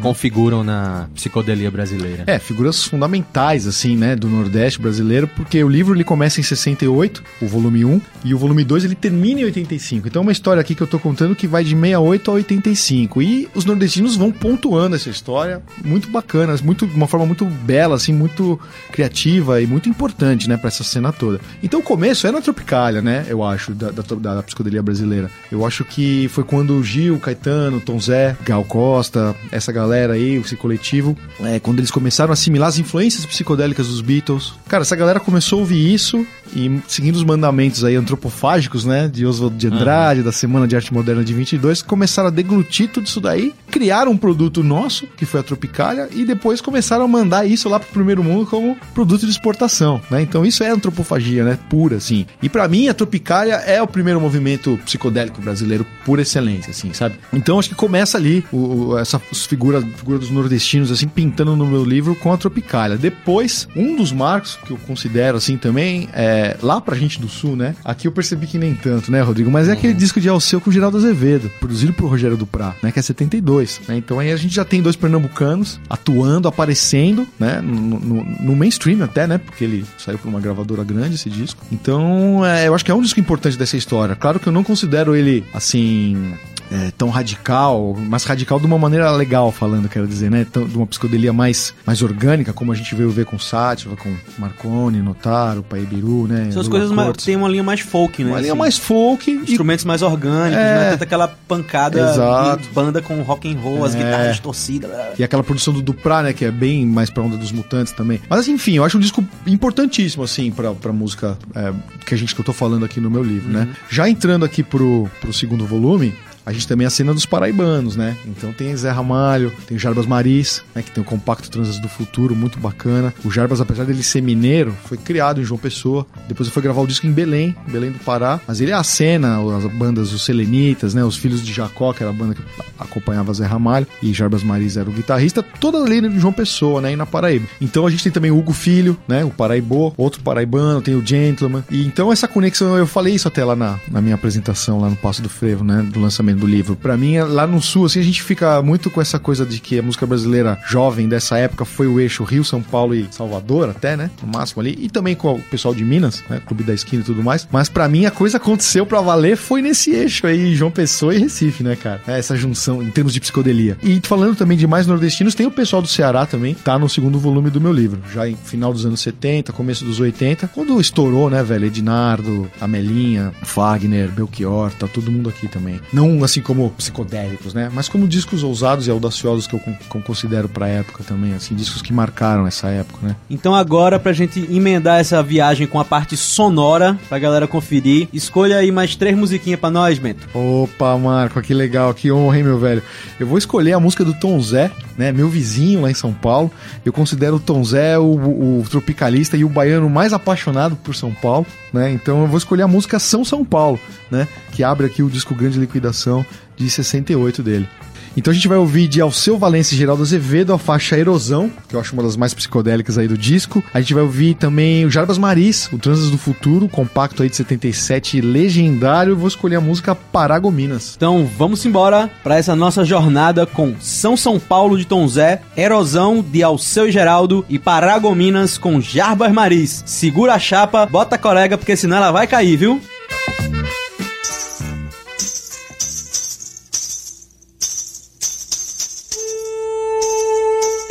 configuram 0.00 0.62
na 0.64 1.08
psicodelia 1.14 1.70
brasileira. 1.70 2.24
É, 2.26 2.38
figuras 2.38 2.84
fundamentais, 2.84 3.66
assim, 3.66 3.96
né, 3.96 4.14
do 4.16 4.28
Nordeste 4.28 4.80
brasileiro, 4.80 5.28
porque 5.28 5.62
o 5.62 5.68
livro 5.68 5.94
ele 5.94 6.04
começa 6.04 6.40
em 6.40 6.42
68, 6.42 7.22
o 7.40 7.46
volume 7.46 7.84
1, 7.84 8.00
e 8.24 8.34
o 8.34 8.38
volume 8.38 8.64
2 8.64 8.84
ele 8.84 8.94
termina 8.94 9.40
em 9.40 9.44
85. 9.44 10.08
Então 10.08 10.20
é 10.20 10.24
uma 10.24 10.32
história 10.32 10.60
aqui 10.60 10.74
que 10.74 10.82
eu 10.82 10.86
tô 10.86 10.98
contando 10.98 11.34
que 11.36 11.46
vai 11.46 11.62
de 11.64 11.70
68 11.70 12.30
a 12.30 12.34
85. 12.34 13.22
E 13.22 13.48
os 13.54 13.64
nordestinos 13.64 14.16
vão 14.16 14.30
pontuando 14.30 14.96
essa 14.96 15.08
história, 15.08 15.62
muito 15.84 16.08
bacanas, 16.10 16.60
muito, 16.60 16.86
de 16.86 16.94
uma 16.94 17.06
forma 17.06 17.26
muito 17.26 17.44
bela, 17.44 17.96
assim, 17.96 18.12
muito 18.12 18.58
criativa 18.90 19.60
e 19.60 19.66
muito 19.66 19.88
importante, 19.88 20.48
né, 20.48 20.56
pra 20.56 20.68
essa 20.68 20.84
cena 20.84 21.12
toda. 21.12 21.40
Então 21.62 21.80
o 21.80 21.82
começo 21.82 22.26
é 22.26 22.32
na 22.32 22.40
Tropicália, 22.40 23.00
né, 23.00 23.24
eu 23.28 23.42
acho, 23.44 23.61
da, 23.70 23.90
da, 23.90 24.34
da 24.34 24.42
psicodelia 24.42 24.82
brasileira. 24.82 25.30
Eu 25.50 25.64
acho 25.66 25.84
que 25.84 26.28
foi 26.28 26.44
quando 26.44 26.74
o 26.74 26.84
Gil, 26.84 27.18
Caetano, 27.18 27.80
Tom 27.80 28.00
Zé, 28.00 28.36
Gal 28.44 28.64
Costa, 28.64 29.34
essa 29.50 29.72
galera 29.72 30.14
aí, 30.14 30.36
esse 30.36 30.56
coletivo, 30.56 31.16
é, 31.40 31.60
quando 31.60 31.78
eles 31.78 31.90
começaram 31.90 32.30
a 32.30 32.34
assimilar 32.34 32.68
as 32.68 32.78
influências 32.78 33.24
psicodélicas 33.26 33.88
dos 33.88 34.00
Beatles. 34.00 34.54
Cara, 34.68 34.82
essa 34.82 34.96
galera 34.96 35.20
começou 35.20 35.58
a 35.58 35.60
ouvir 35.60 35.92
isso 35.92 36.26
e 36.54 36.80
seguindo 36.86 37.16
os 37.16 37.24
mandamentos 37.24 37.84
aí 37.84 37.96
antropofágicos, 37.96 38.84
né, 38.84 39.08
de 39.08 39.24
Oswald 39.24 39.56
de 39.56 39.66
Andrade, 39.66 40.22
da 40.22 40.32
Semana 40.32 40.66
de 40.68 40.76
Arte 40.76 40.92
Moderna 40.92 41.24
de 41.24 41.32
22, 41.32 41.82
começaram 41.82 42.28
a 42.28 42.30
deglutir 42.30 42.88
tudo 42.88 43.06
isso 43.06 43.20
daí, 43.20 43.54
criaram 43.70 44.12
um 44.12 44.16
produto 44.16 44.62
nosso, 44.62 45.06
que 45.16 45.24
foi 45.24 45.40
a 45.40 45.42
Tropicália, 45.42 46.08
e 46.12 46.24
depois 46.24 46.60
começaram 46.60 47.04
a 47.04 47.08
mandar 47.08 47.46
isso 47.46 47.68
lá 47.68 47.80
pro 47.80 47.92
primeiro 47.92 48.22
mundo 48.22 48.46
como 48.46 48.76
produto 48.94 49.24
de 49.24 49.30
exportação, 49.30 50.00
né? 50.10 50.20
Então 50.22 50.44
isso 50.44 50.62
é 50.62 50.68
antropofagia, 50.68 51.44
né, 51.44 51.58
pura 51.70 51.96
assim. 51.96 52.26
E 52.42 52.48
pra 52.48 52.68
mim 52.68 52.88
a 52.88 52.94
Tropicália 52.94 53.51
é 53.52 53.82
o 53.82 53.86
primeiro 53.86 54.20
movimento 54.20 54.78
psicodélico 54.84 55.40
brasileiro 55.40 55.86
por 56.04 56.18
excelência, 56.18 56.70
assim, 56.70 56.92
sabe? 56.92 57.16
Então 57.32 57.58
acho 57.58 57.68
que 57.68 57.74
começa 57.74 58.18
ali 58.18 58.44
o, 58.52 58.90
o- 58.90 58.98
essa 58.98 59.18
figura, 59.18 59.80
figura 59.80 60.18
dos 60.18 60.30
nordestinos 60.30 60.90
assim 60.90 61.06
pintando 61.08 61.54
no 61.56 61.66
meu 61.66 61.84
livro 61.84 62.14
com 62.16 62.32
a 62.32 62.36
Tropicália. 62.36 62.96
Depois, 62.96 63.68
um 63.76 63.96
dos 63.96 64.12
marcos 64.12 64.58
que 64.66 64.70
eu 64.72 64.76
considero 64.86 65.36
assim 65.36 65.56
também 65.56 66.08
é 66.12 66.56
lá 66.62 66.80
pra 66.80 66.96
gente 66.96 67.20
do 67.20 67.28
sul, 67.28 67.56
né? 67.56 67.74
Aqui 67.84 68.06
eu 68.08 68.12
percebi 68.12 68.46
que 68.46 68.58
nem 68.58 68.74
tanto, 68.74 69.10
né, 69.10 69.20
Rodrigo? 69.20 69.50
Mas 69.50 69.68
é 69.68 69.72
aquele 69.72 69.94
disco 69.94 70.20
de 70.20 70.28
Alceu 70.28 70.60
com 70.60 70.70
o 70.70 70.72
Geraldo 70.72 70.96
Azevedo, 70.96 71.50
produzido 71.60 71.92
por 71.92 72.08
Rogério 72.08 72.36
Duprá, 72.36 72.74
né, 72.82 72.90
que 72.92 72.98
é 72.98 73.02
72, 73.02 73.80
né? 73.88 73.96
Então 73.96 74.18
aí 74.18 74.30
a 74.32 74.36
gente 74.36 74.54
já 74.54 74.64
tem 74.64 74.80
dois 74.82 74.96
pernambucanos 74.96 75.80
atuando, 75.88 76.48
aparecendo, 76.48 77.26
né, 77.38 77.60
no, 77.62 77.98
no- 78.00 78.24
no 78.40 78.56
mainstream 78.56 79.02
até, 79.04 79.26
né? 79.26 79.38
Porque 79.38 79.64
ele 79.64 79.84
saiu 79.98 80.18
por 80.18 80.28
uma 80.28 80.40
gravadora 80.40 80.82
grande 80.84 81.14
esse 81.16 81.28
disco. 81.30 81.64
Então, 81.70 82.44
é, 82.44 82.68
eu 82.68 82.74
acho 82.74 82.84
que 82.84 82.90
é 82.90 82.94
um 82.94 83.02
disco 83.02 83.18
importante 83.20 83.41
dessa 83.56 83.76
história. 83.76 84.16
Claro 84.16 84.38
que 84.40 84.46
eu 84.48 84.52
não 84.52 84.64
considero 84.64 85.14
ele 85.14 85.44
assim 85.52 86.34
é, 86.72 86.90
tão 86.96 87.08
radical, 87.10 87.94
mas 88.08 88.24
radical 88.24 88.58
de 88.58 88.66
uma 88.66 88.78
maneira 88.78 89.10
legal, 89.12 89.52
falando, 89.52 89.88
quero 89.88 90.06
dizer, 90.06 90.30
né? 90.30 90.46
Tão- 90.50 90.64
de 90.66 90.76
uma 90.76 90.86
psicodelia 90.86 91.32
mais, 91.32 91.74
mais 91.86 92.02
orgânica, 92.02 92.52
como 92.52 92.72
a 92.72 92.74
gente 92.74 92.94
veio 92.94 93.10
ver 93.10 93.26
com 93.26 93.38
Sátiva, 93.38 93.96
com 93.96 94.14
Marconi, 94.38 95.00
Notaro, 95.02 95.62
Paibiru, 95.62 96.26
né? 96.26 96.50
São 96.50 96.62
as 96.62 96.68
coisas 96.68 96.90
mais, 96.90 97.12
tem 97.24 97.36
uma 97.36 97.48
linha 97.48 97.62
mais 97.62 97.80
folk, 97.80 98.22
né? 98.24 98.30
Uma 98.30 98.40
linha 98.40 98.52
assim. 98.52 98.58
mais 98.58 98.78
folk 98.78 99.30
e 99.30 99.34
Instrumentos 99.34 99.84
mais 99.84 100.02
orgânicos, 100.02 100.56
É. 100.58 100.74
né? 100.74 100.90
Tanta 100.92 101.04
aquela 101.04 101.28
pancada 101.28 102.00
Exato. 102.00 102.62
de 102.62 102.68
banda 102.70 103.02
com 103.02 103.20
rock 103.22 103.52
and 103.52 103.58
roll, 103.60 103.84
as 103.84 103.94
É. 103.94 103.98
guitarras 103.98 104.30
distorcidas. 104.32 104.90
E 105.18 105.24
aquela 105.24 105.42
produção 105.42 105.74
do 105.74 105.82
Duprá, 105.82 106.22
né? 106.22 106.32
Que 106.32 106.44
é 106.46 106.50
bem 106.50 106.86
mais 106.86 107.10
pra 107.10 107.22
onda 107.22 107.36
dos 107.36 107.52
mutantes 107.52 107.92
também. 107.92 108.20
Mas 108.28 108.48
enfim, 108.48 108.76
eu 108.76 108.84
acho 108.84 108.96
um 108.96 109.00
disco 109.00 109.24
importantíssimo, 109.46 110.22
assim, 110.24 110.50
pra, 110.50 110.72
pra 110.72 110.92
música 110.92 111.36
é, 111.54 111.72
que 112.06 112.14
a 112.14 112.16
gente 112.16 112.34
que 112.34 112.40
eu 112.40 112.44
tô 112.44 112.52
falando 112.52 112.84
aqui 112.84 113.00
no 113.00 113.10
meu 113.10 113.22
livro, 113.22 113.50
né? 113.50 113.68
Já 113.90 114.08
entrando 114.08 114.44
aqui 114.44 114.62
pro, 114.62 115.10
pro 115.20 115.32
segundo 115.32 115.66
volume. 115.66 116.14
A 116.44 116.52
gente 116.52 116.66
também 116.66 116.84
é 116.84 116.88
a 116.88 116.90
cena 116.90 117.14
dos 117.14 117.26
paraibanos, 117.26 117.96
né? 117.96 118.16
Então 118.26 118.52
tem 118.52 118.74
Zé 118.76 118.90
Ramalho, 118.90 119.52
tem 119.66 119.76
o 119.76 119.80
Jarbas 119.80 120.06
Maris, 120.06 120.62
né? 120.74 120.82
Que 120.82 120.90
tem 120.90 121.02
o 121.02 121.06
Compacto 121.06 121.50
Transas 121.50 121.78
do 121.78 121.88
Futuro, 121.88 122.34
muito 122.34 122.58
bacana. 122.58 123.14
O 123.24 123.30
Jarbas, 123.30 123.60
apesar 123.60 123.84
dele 123.84 124.02
ser 124.02 124.22
mineiro, 124.22 124.74
foi 124.84 124.96
criado 124.96 125.40
em 125.40 125.44
João 125.44 125.58
Pessoa. 125.58 126.06
Depois 126.28 126.48
ele 126.48 126.54
foi 126.54 126.62
gravar 126.62 126.80
o 126.80 126.86
disco 126.86 127.06
em 127.06 127.12
Belém, 127.12 127.54
Belém 127.68 127.92
do 127.92 127.98
Pará. 128.00 128.40
Mas 128.46 128.60
ele 128.60 128.72
é 128.72 128.74
a 128.74 128.82
cena, 128.82 129.38
as 129.56 129.64
bandas, 129.72 130.12
os 130.12 130.24
Selenitas, 130.24 130.94
né? 130.94 131.04
Os 131.04 131.16
Filhos 131.16 131.44
de 131.44 131.52
Jacó, 131.52 131.92
que 131.92 132.02
era 132.02 132.10
a 132.10 132.14
banda 132.14 132.34
que 132.34 132.42
acompanhava 132.78 133.32
Zé 133.32 133.46
Ramalho. 133.46 133.86
E 134.02 134.12
Jarbas 134.12 134.42
Maris 134.42 134.76
era 134.76 134.88
o 134.88 134.92
guitarrista. 134.92 135.42
Toda 135.42 135.78
ali 135.78 136.00
de 136.00 136.18
João 136.18 136.32
Pessoa, 136.32 136.80
né? 136.80 136.92
E 136.92 136.96
na 136.96 137.06
Paraíba. 137.06 137.46
Então 137.60 137.86
a 137.86 137.90
gente 137.90 138.02
tem 138.02 138.12
também 138.12 138.30
o 138.30 138.38
Hugo 138.38 138.52
Filho, 138.52 138.96
né? 139.06 139.24
O 139.24 139.30
Paraibô, 139.30 139.92
outro 139.96 140.22
paraibano, 140.22 140.82
tem 140.82 140.94
o 140.94 141.06
Gentleman. 141.06 141.62
E 141.70 141.84
então 141.86 142.12
essa 142.12 142.26
conexão, 142.26 142.76
eu 142.76 142.86
falei 142.86 143.14
isso 143.14 143.28
até 143.28 143.44
lá 143.44 143.54
na, 143.54 143.78
na 143.90 144.00
minha 144.00 144.14
apresentação, 144.14 144.80
lá 144.80 144.88
no 144.88 144.96
Passo 144.96 145.22
do 145.22 145.28
Frevo, 145.28 145.62
né? 145.62 145.82
Do 145.82 146.00
lançamento 146.00 146.31
do 146.34 146.46
livro. 146.46 146.76
Pra 146.76 146.96
mim, 146.96 147.14
é- 147.16 147.24
lá 147.24 147.46
no 147.46 147.60
Sul, 147.60 147.86
assim, 147.86 148.00
a 148.00 148.02
gente 148.04 148.22
fica 148.22 148.60
muito 148.62 148.90
com 148.90 149.00
essa 149.00 149.18
coisa 149.18 149.44
de 149.44 149.58
que 149.60 149.78
a 149.78 149.82
música 149.82 150.06
brasileira 150.06 150.58
jovem 150.68 151.08
dessa 151.08 151.38
época 151.38 151.64
foi 151.64 151.86
o 151.86 152.00
eixo 152.00 152.24
Rio, 152.24 152.44
São 152.44 152.62
Paulo 152.62 152.94
e 152.94 153.06
Salvador, 153.10 153.70
até, 153.70 153.96
né? 153.96 154.10
No 154.22 154.28
máximo 154.32 154.60
ali. 154.60 154.76
E 154.80 154.88
também 154.88 155.14
com 155.14 155.34
o 155.34 155.40
pessoal 155.42 155.74
de 155.74 155.84
Minas, 155.84 156.22
né? 156.28 156.40
Clube 156.46 156.62
da 156.64 156.74
Esquina 156.74 157.02
e 157.02 157.04
tudo 157.04 157.22
mais. 157.22 157.46
Mas 157.50 157.68
pra 157.68 157.88
mim, 157.88 158.06
a 158.06 158.10
coisa 158.10 158.36
aconteceu 158.36 158.84
pra 158.86 159.00
valer 159.00 159.36
foi 159.36 159.62
nesse 159.62 159.90
eixo 159.92 160.26
aí, 160.26 160.54
João 160.54 160.70
Pessoa 160.70 161.14
e 161.14 161.18
Recife, 161.18 161.62
né, 161.62 161.76
cara? 161.76 162.00
É, 162.06 162.18
Essa 162.18 162.36
junção 162.36 162.82
em 162.82 162.90
termos 162.90 163.12
de 163.12 163.20
psicodelia. 163.20 163.76
E 163.82 164.00
falando 164.04 164.36
também 164.36 164.56
de 164.56 164.66
mais 164.66 164.86
nordestinos, 164.86 165.34
tem 165.34 165.46
o 165.46 165.50
pessoal 165.50 165.82
do 165.82 165.88
Ceará 165.88 166.24
também, 166.26 166.54
tá 166.54 166.78
no 166.78 166.88
segundo 166.88 167.18
volume 167.18 167.50
do 167.50 167.60
meu 167.60 167.72
livro. 167.72 168.00
Já 168.12 168.28
em 168.28 168.36
final 168.36 168.72
dos 168.72 168.86
anos 168.86 169.00
70, 169.00 169.52
começo 169.52 169.84
dos 169.84 169.98
80, 170.00 170.48
quando 170.48 170.80
estourou, 170.80 171.28
né, 171.28 171.42
velho? 171.42 171.66
Ednardo, 171.66 172.50
Amelinha, 172.60 173.32
Fagner, 173.42 174.08
Belchior, 174.10 174.70
tá 174.72 174.86
todo 174.88 175.10
mundo 175.10 175.28
aqui 175.28 175.48
também. 175.48 175.80
Não 175.92 176.21
assim 176.24 176.40
como 176.40 176.70
psicodélicos, 176.70 177.54
né? 177.54 177.70
Mas 177.72 177.88
como 177.88 178.06
discos 178.06 178.42
ousados 178.42 178.86
e 178.86 178.90
audaciosos 178.90 179.46
que 179.46 179.54
eu 179.54 179.60
con- 179.60 179.74
con- 179.88 180.02
considero 180.02 180.48
pra 180.48 180.68
época 180.68 181.02
também, 181.04 181.34
assim, 181.34 181.54
discos 181.54 181.82
que 181.82 181.92
marcaram 181.92 182.46
essa 182.46 182.68
época, 182.68 183.06
né? 183.06 183.16
Então 183.30 183.54
agora, 183.54 183.98
pra 183.98 184.12
gente 184.12 184.40
emendar 184.50 185.00
essa 185.00 185.22
viagem 185.22 185.66
com 185.66 185.78
a 185.80 185.84
parte 185.84 186.16
sonora, 186.16 186.98
pra 187.08 187.18
galera 187.18 187.46
conferir, 187.46 188.08
escolha 188.12 188.56
aí 188.58 188.70
mais 188.70 188.94
três 188.96 189.16
musiquinhas 189.16 189.60
pra 189.60 189.70
nós, 189.70 189.98
Bento. 189.98 190.28
Opa, 190.36 190.96
Marco, 190.98 191.40
que 191.42 191.54
legal, 191.54 191.92
que 191.94 192.10
honra, 192.12 192.38
hein, 192.38 192.44
meu 192.44 192.58
velho? 192.58 192.82
Eu 193.18 193.26
vou 193.26 193.38
escolher 193.38 193.72
a 193.72 193.80
música 193.80 194.04
do 194.04 194.14
Tom 194.14 194.40
Zé, 194.40 194.70
né? 194.96 195.12
Meu 195.12 195.28
vizinho 195.28 195.82
lá 195.82 195.90
em 195.90 195.94
São 195.94 196.12
Paulo. 196.12 196.50
Eu 196.84 196.92
considero 196.92 197.36
o 197.36 197.40
Tom 197.40 197.62
Zé 197.64 197.98
o, 197.98 198.60
o 198.60 198.64
tropicalista 198.68 199.36
e 199.36 199.44
o 199.44 199.48
baiano 199.48 199.88
mais 199.88 200.12
apaixonado 200.12 200.76
por 200.76 200.94
São 200.94 201.12
Paulo, 201.12 201.46
né? 201.72 201.90
Então 201.92 202.22
eu 202.22 202.26
vou 202.26 202.38
escolher 202.38 202.62
a 202.62 202.68
música 202.68 202.98
São 202.98 203.24
São 203.24 203.44
Paulo, 203.44 203.78
né? 204.10 204.28
Que 204.52 204.62
abre 204.62 204.86
aqui 204.86 205.02
o 205.02 205.10
disco 205.10 205.34
Grande 205.34 205.58
Liquidação 205.58 206.24
de 206.56 206.68
68 206.68 207.42
dele. 207.42 207.68
Então 208.16 208.30
a 208.30 208.34
gente 208.34 208.48
vai 208.48 208.58
ouvir 208.58 208.88
de 208.88 209.00
Alceu 209.00 209.38
Valença 209.38 209.74
e 209.74 209.76
Geraldo 209.76 210.02
Azevedo 210.02 210.52
a 210.52 210.58
faixa 210.58 210.98
Erosão, 210.98 211.50
que 211.68 211.74
eu 211.74 211.80
acho 211.80 211.94
uma 211.94 212.02
das 212.02 212.16
mais 212.16 212.34
psicodélicas 212.34 212.98
aí 212.98 213.08
do 213.08 213.16
disco. 213.16 213.64
A 213.72 213.80
gente 213.80 213.94
vai 213.94 214.02
ouvir 214.02 214.34
também 214.34 214.84
o 214.84 214.90
Jarbas 214.90 215.18
Maris, 215.18 215.68
o 215.72 215.78
Transas 215.78 216.10
do 216.10 216.18
Futuro, 216.18 216.68
compacto 216.68 217.22
aí 217.22 217.30
de 217.30 217.36
77, 217.36 218.20
legendário. 218.20 219.16
Vou 219.16 219.28
escolher 219.28 219.56
a 219.56 219.60
música 219.60 219.94
Paragominas. 219.94 220.94
Então 220.96 221.28
vamos 221.38 221.64
embora 221.64 222.10
pra 222.22 222.36
essa 222.36 222.54
nossa 222.54 222.84
jornada 222.84 223.46
com 223.46 223.74
São 223.80 224.16
São 224.16 224.38
Paulo 224.38 224.76
de 224.76 224.84
Tom 224.84 225.08
Zé, 225.08 225.40
Erosão 225.56 226.22
de 226.22 226.42
Alceu 226.42 226.88
e 226.88 226.92
Geraldo 226.92 227.44
e 227.48 227.58
Paragominas 227.58 228.58
com 228.58 228.80
Jarbas 228.80 229.32
Maris. 229.32 229.82
Segura 229.86 230.34
a 230.34 230.38
chapa, 230.38 230.86
bota 230.86 231.16
a 231.16 231.18
colega 231.18 231.56
porque 231.56 231.76
senão 231.76 231.96
ela 231.96 232.12
vai 232.12 232.26
cair, 232.26 232.56
viu? 232.56 232.80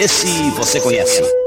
Esse 0.01 0.49
você 0.57 0.81
conhece. 0.81 1.40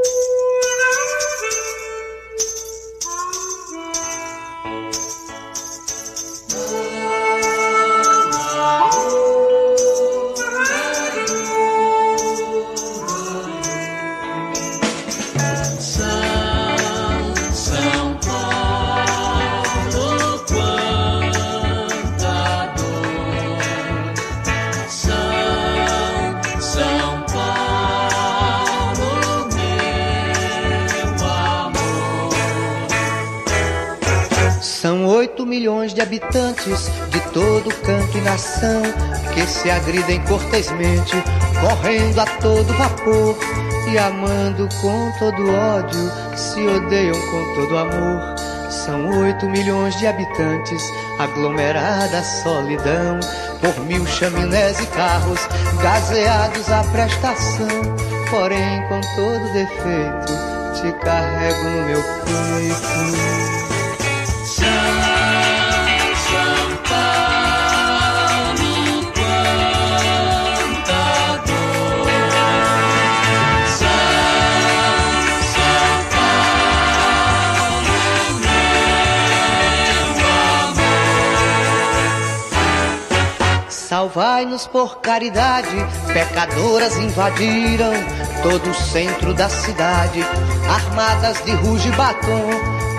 Canto 38.34 38.44
nação 38.64 38.82
que 39.32 39.46
se 39.46 39.70
agridem 39.70 40.20
cortesmente, 40.24 41.14
correndo 41.60 42.20
a 42.20 42.26
todo 42.40 42.72
vapor 42.74 43.38
e 43.88 43.98
amando 43.98 44.68
com 44.80 45.12
todo 45.18 45.52
ódio, 45.52 46.10
se 46.36 46.66
odeiam 46.66 47.14
com 47.14 47.54
todo 47.54 47.78
amor. 47.78 48.34
São 48.70 49.20
oito 49.20 49.46
milhões 49.46 49.96
de 49.98 50.06
habitantes, 50.06 50.82
aglomerada 51.18 52.22
solidão, 52.22 53.20
por 53.60 53.78
mil 53.84 54.04
chaminés 54.06 54.80
e 54.80 54.86
carros, 54.86 55.40
gazeados 55.80 56.70
à 56.70 56.82
prestação. 56.84 57.68
Porém, 58.30 58.82
com 58.88 59.00
todo 59.14 59.52
defeito, 59.52 60.32
te 60.74 60.92
carrego 61.04 61.64
no 61.64 61.82
meu 61.86 62.02
peito. 62.02 63.54
Salvai-nos 84.14 84.68
por 84.68 84.98
caridade, 85.00 85.74
pecadoras 86.12 86.96
invadiram 86.98 87.92
todo 88.44 88.70
o 88.70 88.74
centro 88.74 89.34
da 89.34 89.48
cidade, 89.48 90.20
armadas 90.72 91.42
de 91.44 91.50
ruge 91.50 91.88
e 91.88 91.92
batom, 91.96 92.48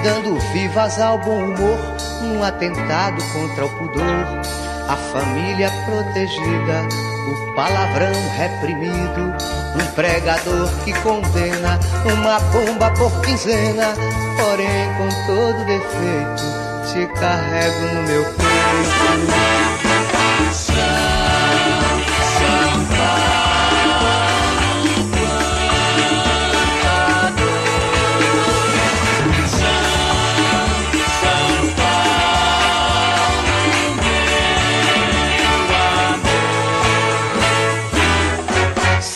dando 0.04 0.38
vivas 0.52 1.00
ao 1.00 1.18
bom 1.20 1.42
humor, 1.42 1.80
um 2.22 2.44
atentado 2.44 3.24
contra 3.32 3.66
o 3.66 3.70
pudor. 3.78 4.04
A 4.90 4.96
família 5.14 5.72
protegida, 5.86 6.86
o 7.32 7.56
palavrão 7.56 8.12
reprimido, 8.36 9.34
um 9.74 9.94
pregador 9.96 10.70
que 10.84 10.92
condena 11.00 11.80
uma 12.14 12.42
bomba 12.52 12.92
por 12.92 13.22
quinzena, 13.22 13.96
porém 14.36 14.94
com 14.98 15.08
todo 15.26 15.66
defeito 15.66 16.66
te 16.92 17.08
carrego 17.18 17.96
no 17.96 18.04
meu 18.04 18.24
peito. 18.26 19.95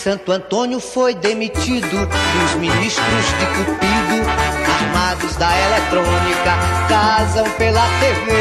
Santo 0.09 0.31
Antônio 0.31 0.79
foi 0.79 1.13
demitido 1.13 2.09
os 2.43 2.55
ministros 2.55 3.25
de 3.37 3.45
Cupido, 3.45 4.27
armados 4.81 5.35
da 5.35 5.51
eletrônica, 5.55 6.57
casam 6.89 7.47
pela 7.59 7.85
TV. 7.99 8.31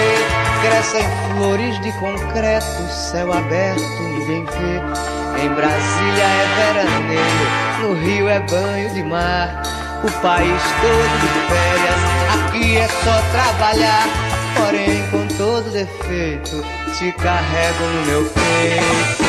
Crescem 0.63 1.05
flores 1.37 1.79
de 1.83 1.93
concreto, 1.99 2.89
céu 2.91 3.31
aberto, 3.31 3.83
ninguém 4.01 4.47
vê. 4.47 5.45
Em 5.45 5.49
Brasília 5.51 6.25
é 6.25 6.73
veraneio, 6.73 7.83
no 7.83 7.93
Rio 8.03 8.31
é 8.31 8.41
banho 8.41 8.89
de 8.95 9.03
mar. 9.03 9.63
O 10.03 10.11
país 10.23 10.63
todo 10.81 11.19
de 11.21 11.29
férias, 11.53 12.47
aqui 12.47 12.79
é 12.79 12.89
só 12.89 13.21
trabalhar. 13.31 14.09
Porém, 14.57 15.07
com 15.11 15.27
todo 15.37 15.71
defeito, 15.71 16.65
te 16.97 17.13
carrego 17.13 17.85
no 17.85 18.07
meu 18.07 18.25
peito. 18.31 19.28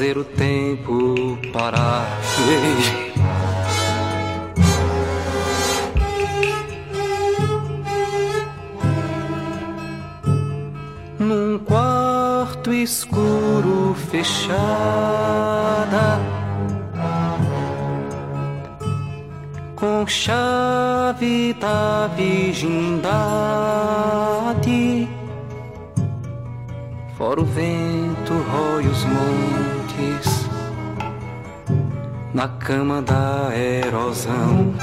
Fazer 0.00 0.16
o 0.16 0.24
tempo 0.24 1.36
parar. 1.52 2.08
Num 11.18 11.58
quarto 11.58 12.72
escuro 12.72 13.94
fechada 14.10 14.48
com 19.76 20.06
chave 20.06 21.52
da 21.60 22.06
virgindade. 22.16 23.06
Fora 27.18 27.42
o 27.42 27.44
vento 27.44 28.32
rói 28.50 28.86
os 28.86 29.04
montes 29.04 29.79
na 32.32 32.48
cama 32.48 33.02
da 33.02 33.50
erosão. 33.54 34.74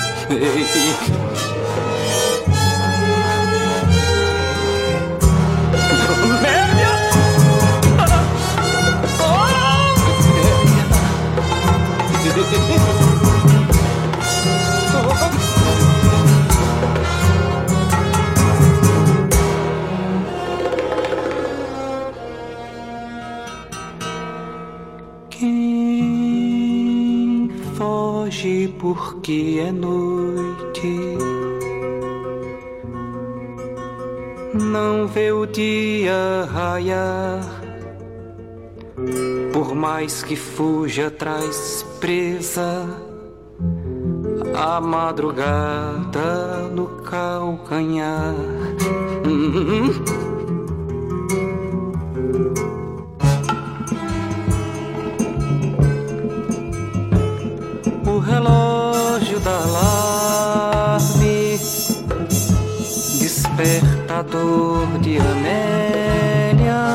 Porque 28.79 29.61
é 29.65 29.71
noite. 29.71 31.17
Não 34.53 35.07
vê 35.07 35.31
o 35.31 35.45
dia 35.45 36.47
raiar, 36.51 37.41
por 39.53 39.75
mais 39.75 40.23
que 40.23 40.35
fuja 40.35 41.11
traz 41.11 41.85
presa 41.99 42.87
a 44.55 44.81
madrugada 44.81 46.69
no 46.73 46.87
calcanhar. 47.03 48.33
dor 64.31 64.87
de 64.99 65.17
Amélia. 65.17 66.85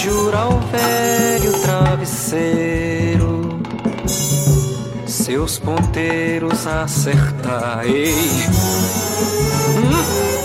Jura 0.00 0.38
ao 0.38 0.60
velho 0.60 1.52
travesseiro, 1.60 3.60
seus 5.06 5.58
ponteiros 5.58 6.66
acertai. 6.66 8.14
Hum? 9.76 10.39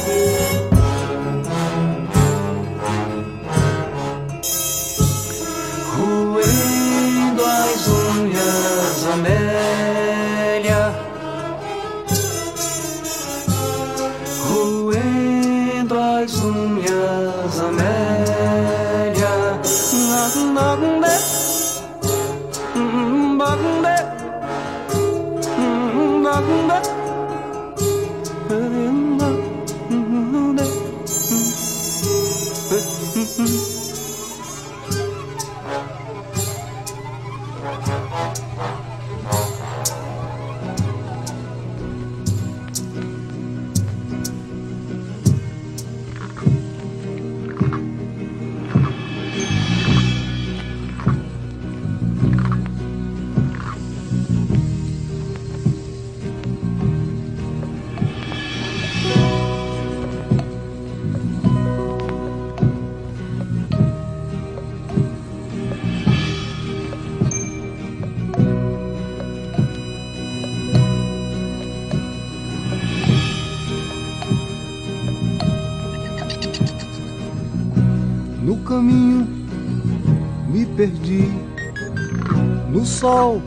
Sol 83.06 83.40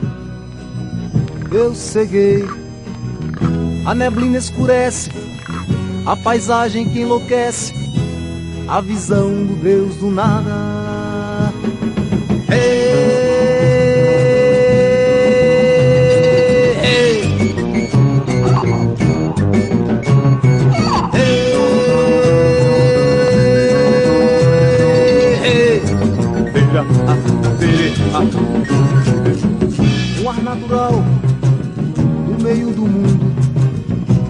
eu 1.51 1.75
ceguei. 1.75 2.45
A 3.85 3.93
neblina 3.93 4.39
escurece, 4.39 5.11
a 6.07 6.17
paisagem 6.17 6.89
que 6.89 7.01
enlouquece, 7.01 7.73
a 8.69 8.81
visão 8.81 9.47
do 9.47 9.57
Deus 9.57 9.97
do 9.97 10.13
nada. 10.13 10.78
Natural 30.49 31.05
no 32.27 32.43
meio 32.43 32.71
do 32.71 32.87
mundo, 32.87 33.35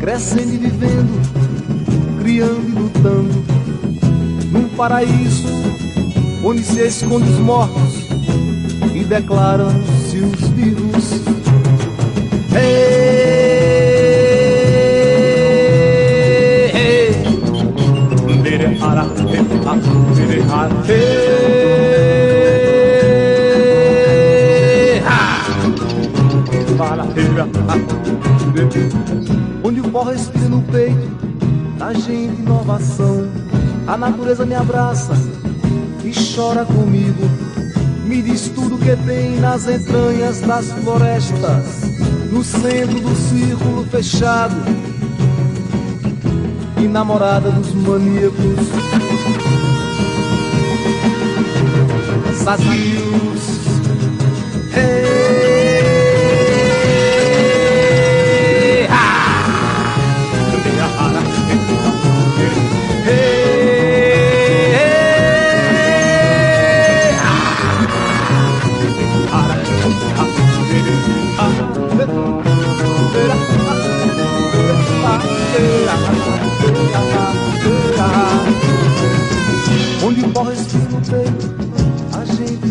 crescendo 0.00 0.52
e 0.52 0.56
vivendo, 0.56 1.12
criando 2.20 2.68
e 2.68 2.72
lutando, 2.72 3.44
num 4.50 4.68
paraíso 4.70 5.46
onde 6.42 6.64
se 6.64 6.80
esconde 6.80 7.30
os 7.30 7.38
mortos 7.38 8.08
e 8.94 9.04
declaram-se 9.04 10.18
os 10.18 10.48
vivos. 10.48 11.12
Ei, 12.52 12.58
ei. 16.74 17.14
Onde 29.64 29.80
o 29.80 29.90
pó 29.90 30.02
respira 30.02 30.48
no 30.48 30.62
peito 30.62 31.08
da 31.78 31.92
gente 31.92 32.40
inovação. 32.40 33.28
A 33.86 33.96
natureza 33.96 34.44
me 34.44 34.54
abraça 34.54 35.14
e 36.04 36.12
chora 36.34 36.64
comigo. 36.64 37.28
Me 38.04 38.20
diz 38.22 38.48
tudo 38.48 38.78
que 38.78 38.94
tem 39.06 39.38
nas 39.38 39.68
entranhas 39.68 40.40
das 40.40 40.72
florestas, 40.72 41.82
no 42.32 42.42
centro 42.42 43.00
do 43.00 43.14
círculo 43.14 43.84
fechado 43.84 44.56
e 46.76 46.88
namorada 46.88 47.50
dos 47.50 47.72
maníacos. 47.74 48.68
Sabios. 52.42 53.58
Hey, 54.74 55.27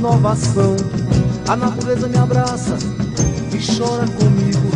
gente 0.08 0.18
inovação. 0.18 0.76
A 1.48 1.56
natureza 1.56 2.08
me 2.08 2.18
abraça 2.18 2.78
e 3.54 3.78
chora 3.78 4.06
comigo. 4.08 4.68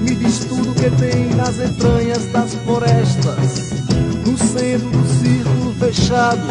Me 0.00 0.14
diz 0.14 0.40
tudo 0.40 0.74
que 0.74 0.90
tem 0.96 1.34
nas 1.34 1.58
entranhas 1.58 2.26
das 2.32 2.54
florestas, 2.54 3.84
no 4.24 4.36
centro 4.38 4.88
do 4.90 5.06
círculo 5.20 5.74
fechado 5.78 6.42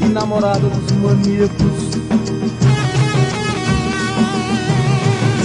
e 0.00 0.08
namorada 0.08 0.68
dos 0.68 0.92
maníacos. 0.92 1.92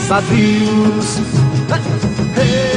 Sadios. 0.07 1.17
É 2.37 2.73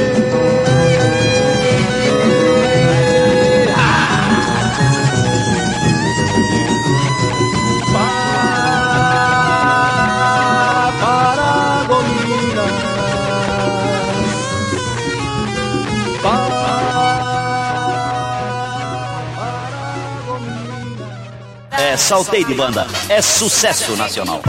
Saltei 22.11 22.43
de 22.43 22.53
Banda, 22.53 22.85
é 23.07 23.21
sucesso 23.21 23.95
nacional. 23.95 24.41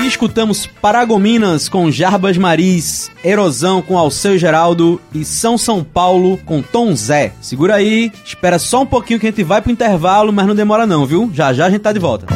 E 0.00 0.06
escutamos 0.06 0.64
Paragominas 0.64 1.68
com 1.68 1.90
Jarbas 1.90 2.38
Maris, 2.38 3.10
Erosão 3.24 3.82
com 3.82 3.98
Alceu 3.98 4.38
Geraldo 4.38 5.00
e 5.12 5.24
São 5.24 5.58
São 5.58 5.82
Paulo 5.82 6.38
com 6.46 6.62
Tom 6.62 6.94
Zé. 6.94 7.32
Segura 7.40 7.74
aí, 7.74 8.12
espera 8.24 8.60
só 8.60 8.82
um 8.82 8.86
pouquinho 8.86 9.18
que 9.18 9.26
a 9.26 9.30
gente 9.30 9.42
vai 9.42 9.60
pro 9.60 9.72
intervalo, 9.72 10.32
mas 10.32 10.46
não 10.46 10.54
demora 10.54 10.86
não, 10.86 11.04
viu? 11.04 11.28
Já 11.34 11.52
já 11.52 11.66
a 11.66 11.70
gente 11.70 11.80
tá 11.80 11.92
de 11.92 11.98
volta. 11.98 12.28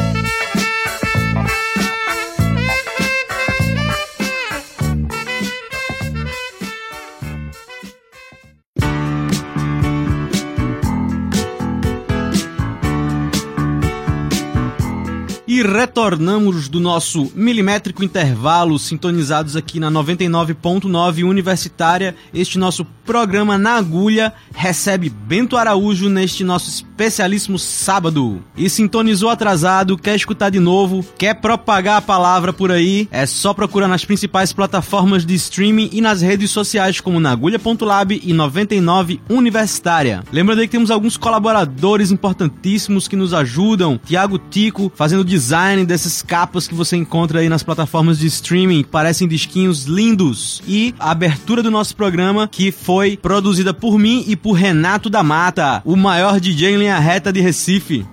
E 15.55 15.63
retornamos 15.63 16.67
do 16.67 16.81
nosso 16.81 17.31
milimétrico 17.33 18.03
intervalo, 18.03 18.77
sintonizados 18.77 19.55
aqui 19.55 19.79
na 19.79 19.89
99.9 19.89 21.23
Universitária. 21.23 22.13
Este 22.33 22.59
nosso 22.59 22.83
programa 23.05 23.57
na 23.57 23.75
agulha 23.75 24.33
recebe 24.53 25.07
Bento 25.07 25.55
Araújo 25.55 26.09
neste 26.09 26.43
nosso 26.43 26.69
especialíssimo 26.69 27.57
sábado. 27.57 28.43
E 28.57 28.69
sintonizou 28.69 29.29
atrasado, 29.29 29.97
quer 29.97 30.17
escutar 30.17 30.49
de 30.49 30.59
novo, 30.59 31.05
quer 31.17 31.35
propagar 31.35 31.99
a 31.99 32.01
palavra 32.01 32.51
por 32.51 32.69
aí, 32.69 33.07
é 33.09 33.25
só 33.25 33.53
procurar 33.53 33.87
nas 33.87 34.03
principais 34.03 34.51
plataformas 34.51 35.25
de 35.25 35.35
streaming 35.35 35.89
e 35.93 36.01
nas 36.01 36.21
redes 36.21 36.51
sociais 36.51 36.99
como 36.99 37.17
nagulha.lab 37.17 38.21
e 38.21 38.33
99 38.33 39.21
Universitária. 39.29 40.21
Lembrando 40.33 40.59
aí 40.59 40.67
que 40.67 40.73
temos 40.73 40.91
alguns 40.91 41.15
colaboradores 41.15 42.11
importantíssimos 42.11 43.07
que 43.07 43.15
nos 43.15 43.33
ajudam. 43.33 43.97
Tiago 44.03 44.37
Tico, 44.37 44.91
fazendo 44.93 45.23
design 45.23 45.44
dessas 45.85 46.21
capas 46.21 46.67
que 46.67 46.73
você 46.73 46.95
encontra 46.95 47.39
aí 47.39 47.49
nas 47.49 47.63
plataformas 47.63 48.19
de 48.19 48.27
streaming, 48.27 48.83
parecem 48.83 49.27
disquinhos 49.27 49.85
lindos. 49.85 50.61
E 50.67 50.93
a 50.99 51.11
abertura 51.11 51.61
do 51.61 51.71
nosso 51.71 51.95
programa, 51.95 52.47
que 52.47 52.71
foi 52.71 53.17
produzida 53.17 53.73
por 53.73 53.97
mim 53.97 54.23
e 54.27 54.35
por 54.35 54.53
Renato 54.53 55.09
da 55.09 55.23
Mata, 55.23 55.81
o 55.85 55.95
maior 55.95 56.39
DJ 56.39 56.75
em 56.75 56.77
linha 56.77 56.99
reta 56.99 57.31
de 57.31 57.41
Recife. 57.41 58.05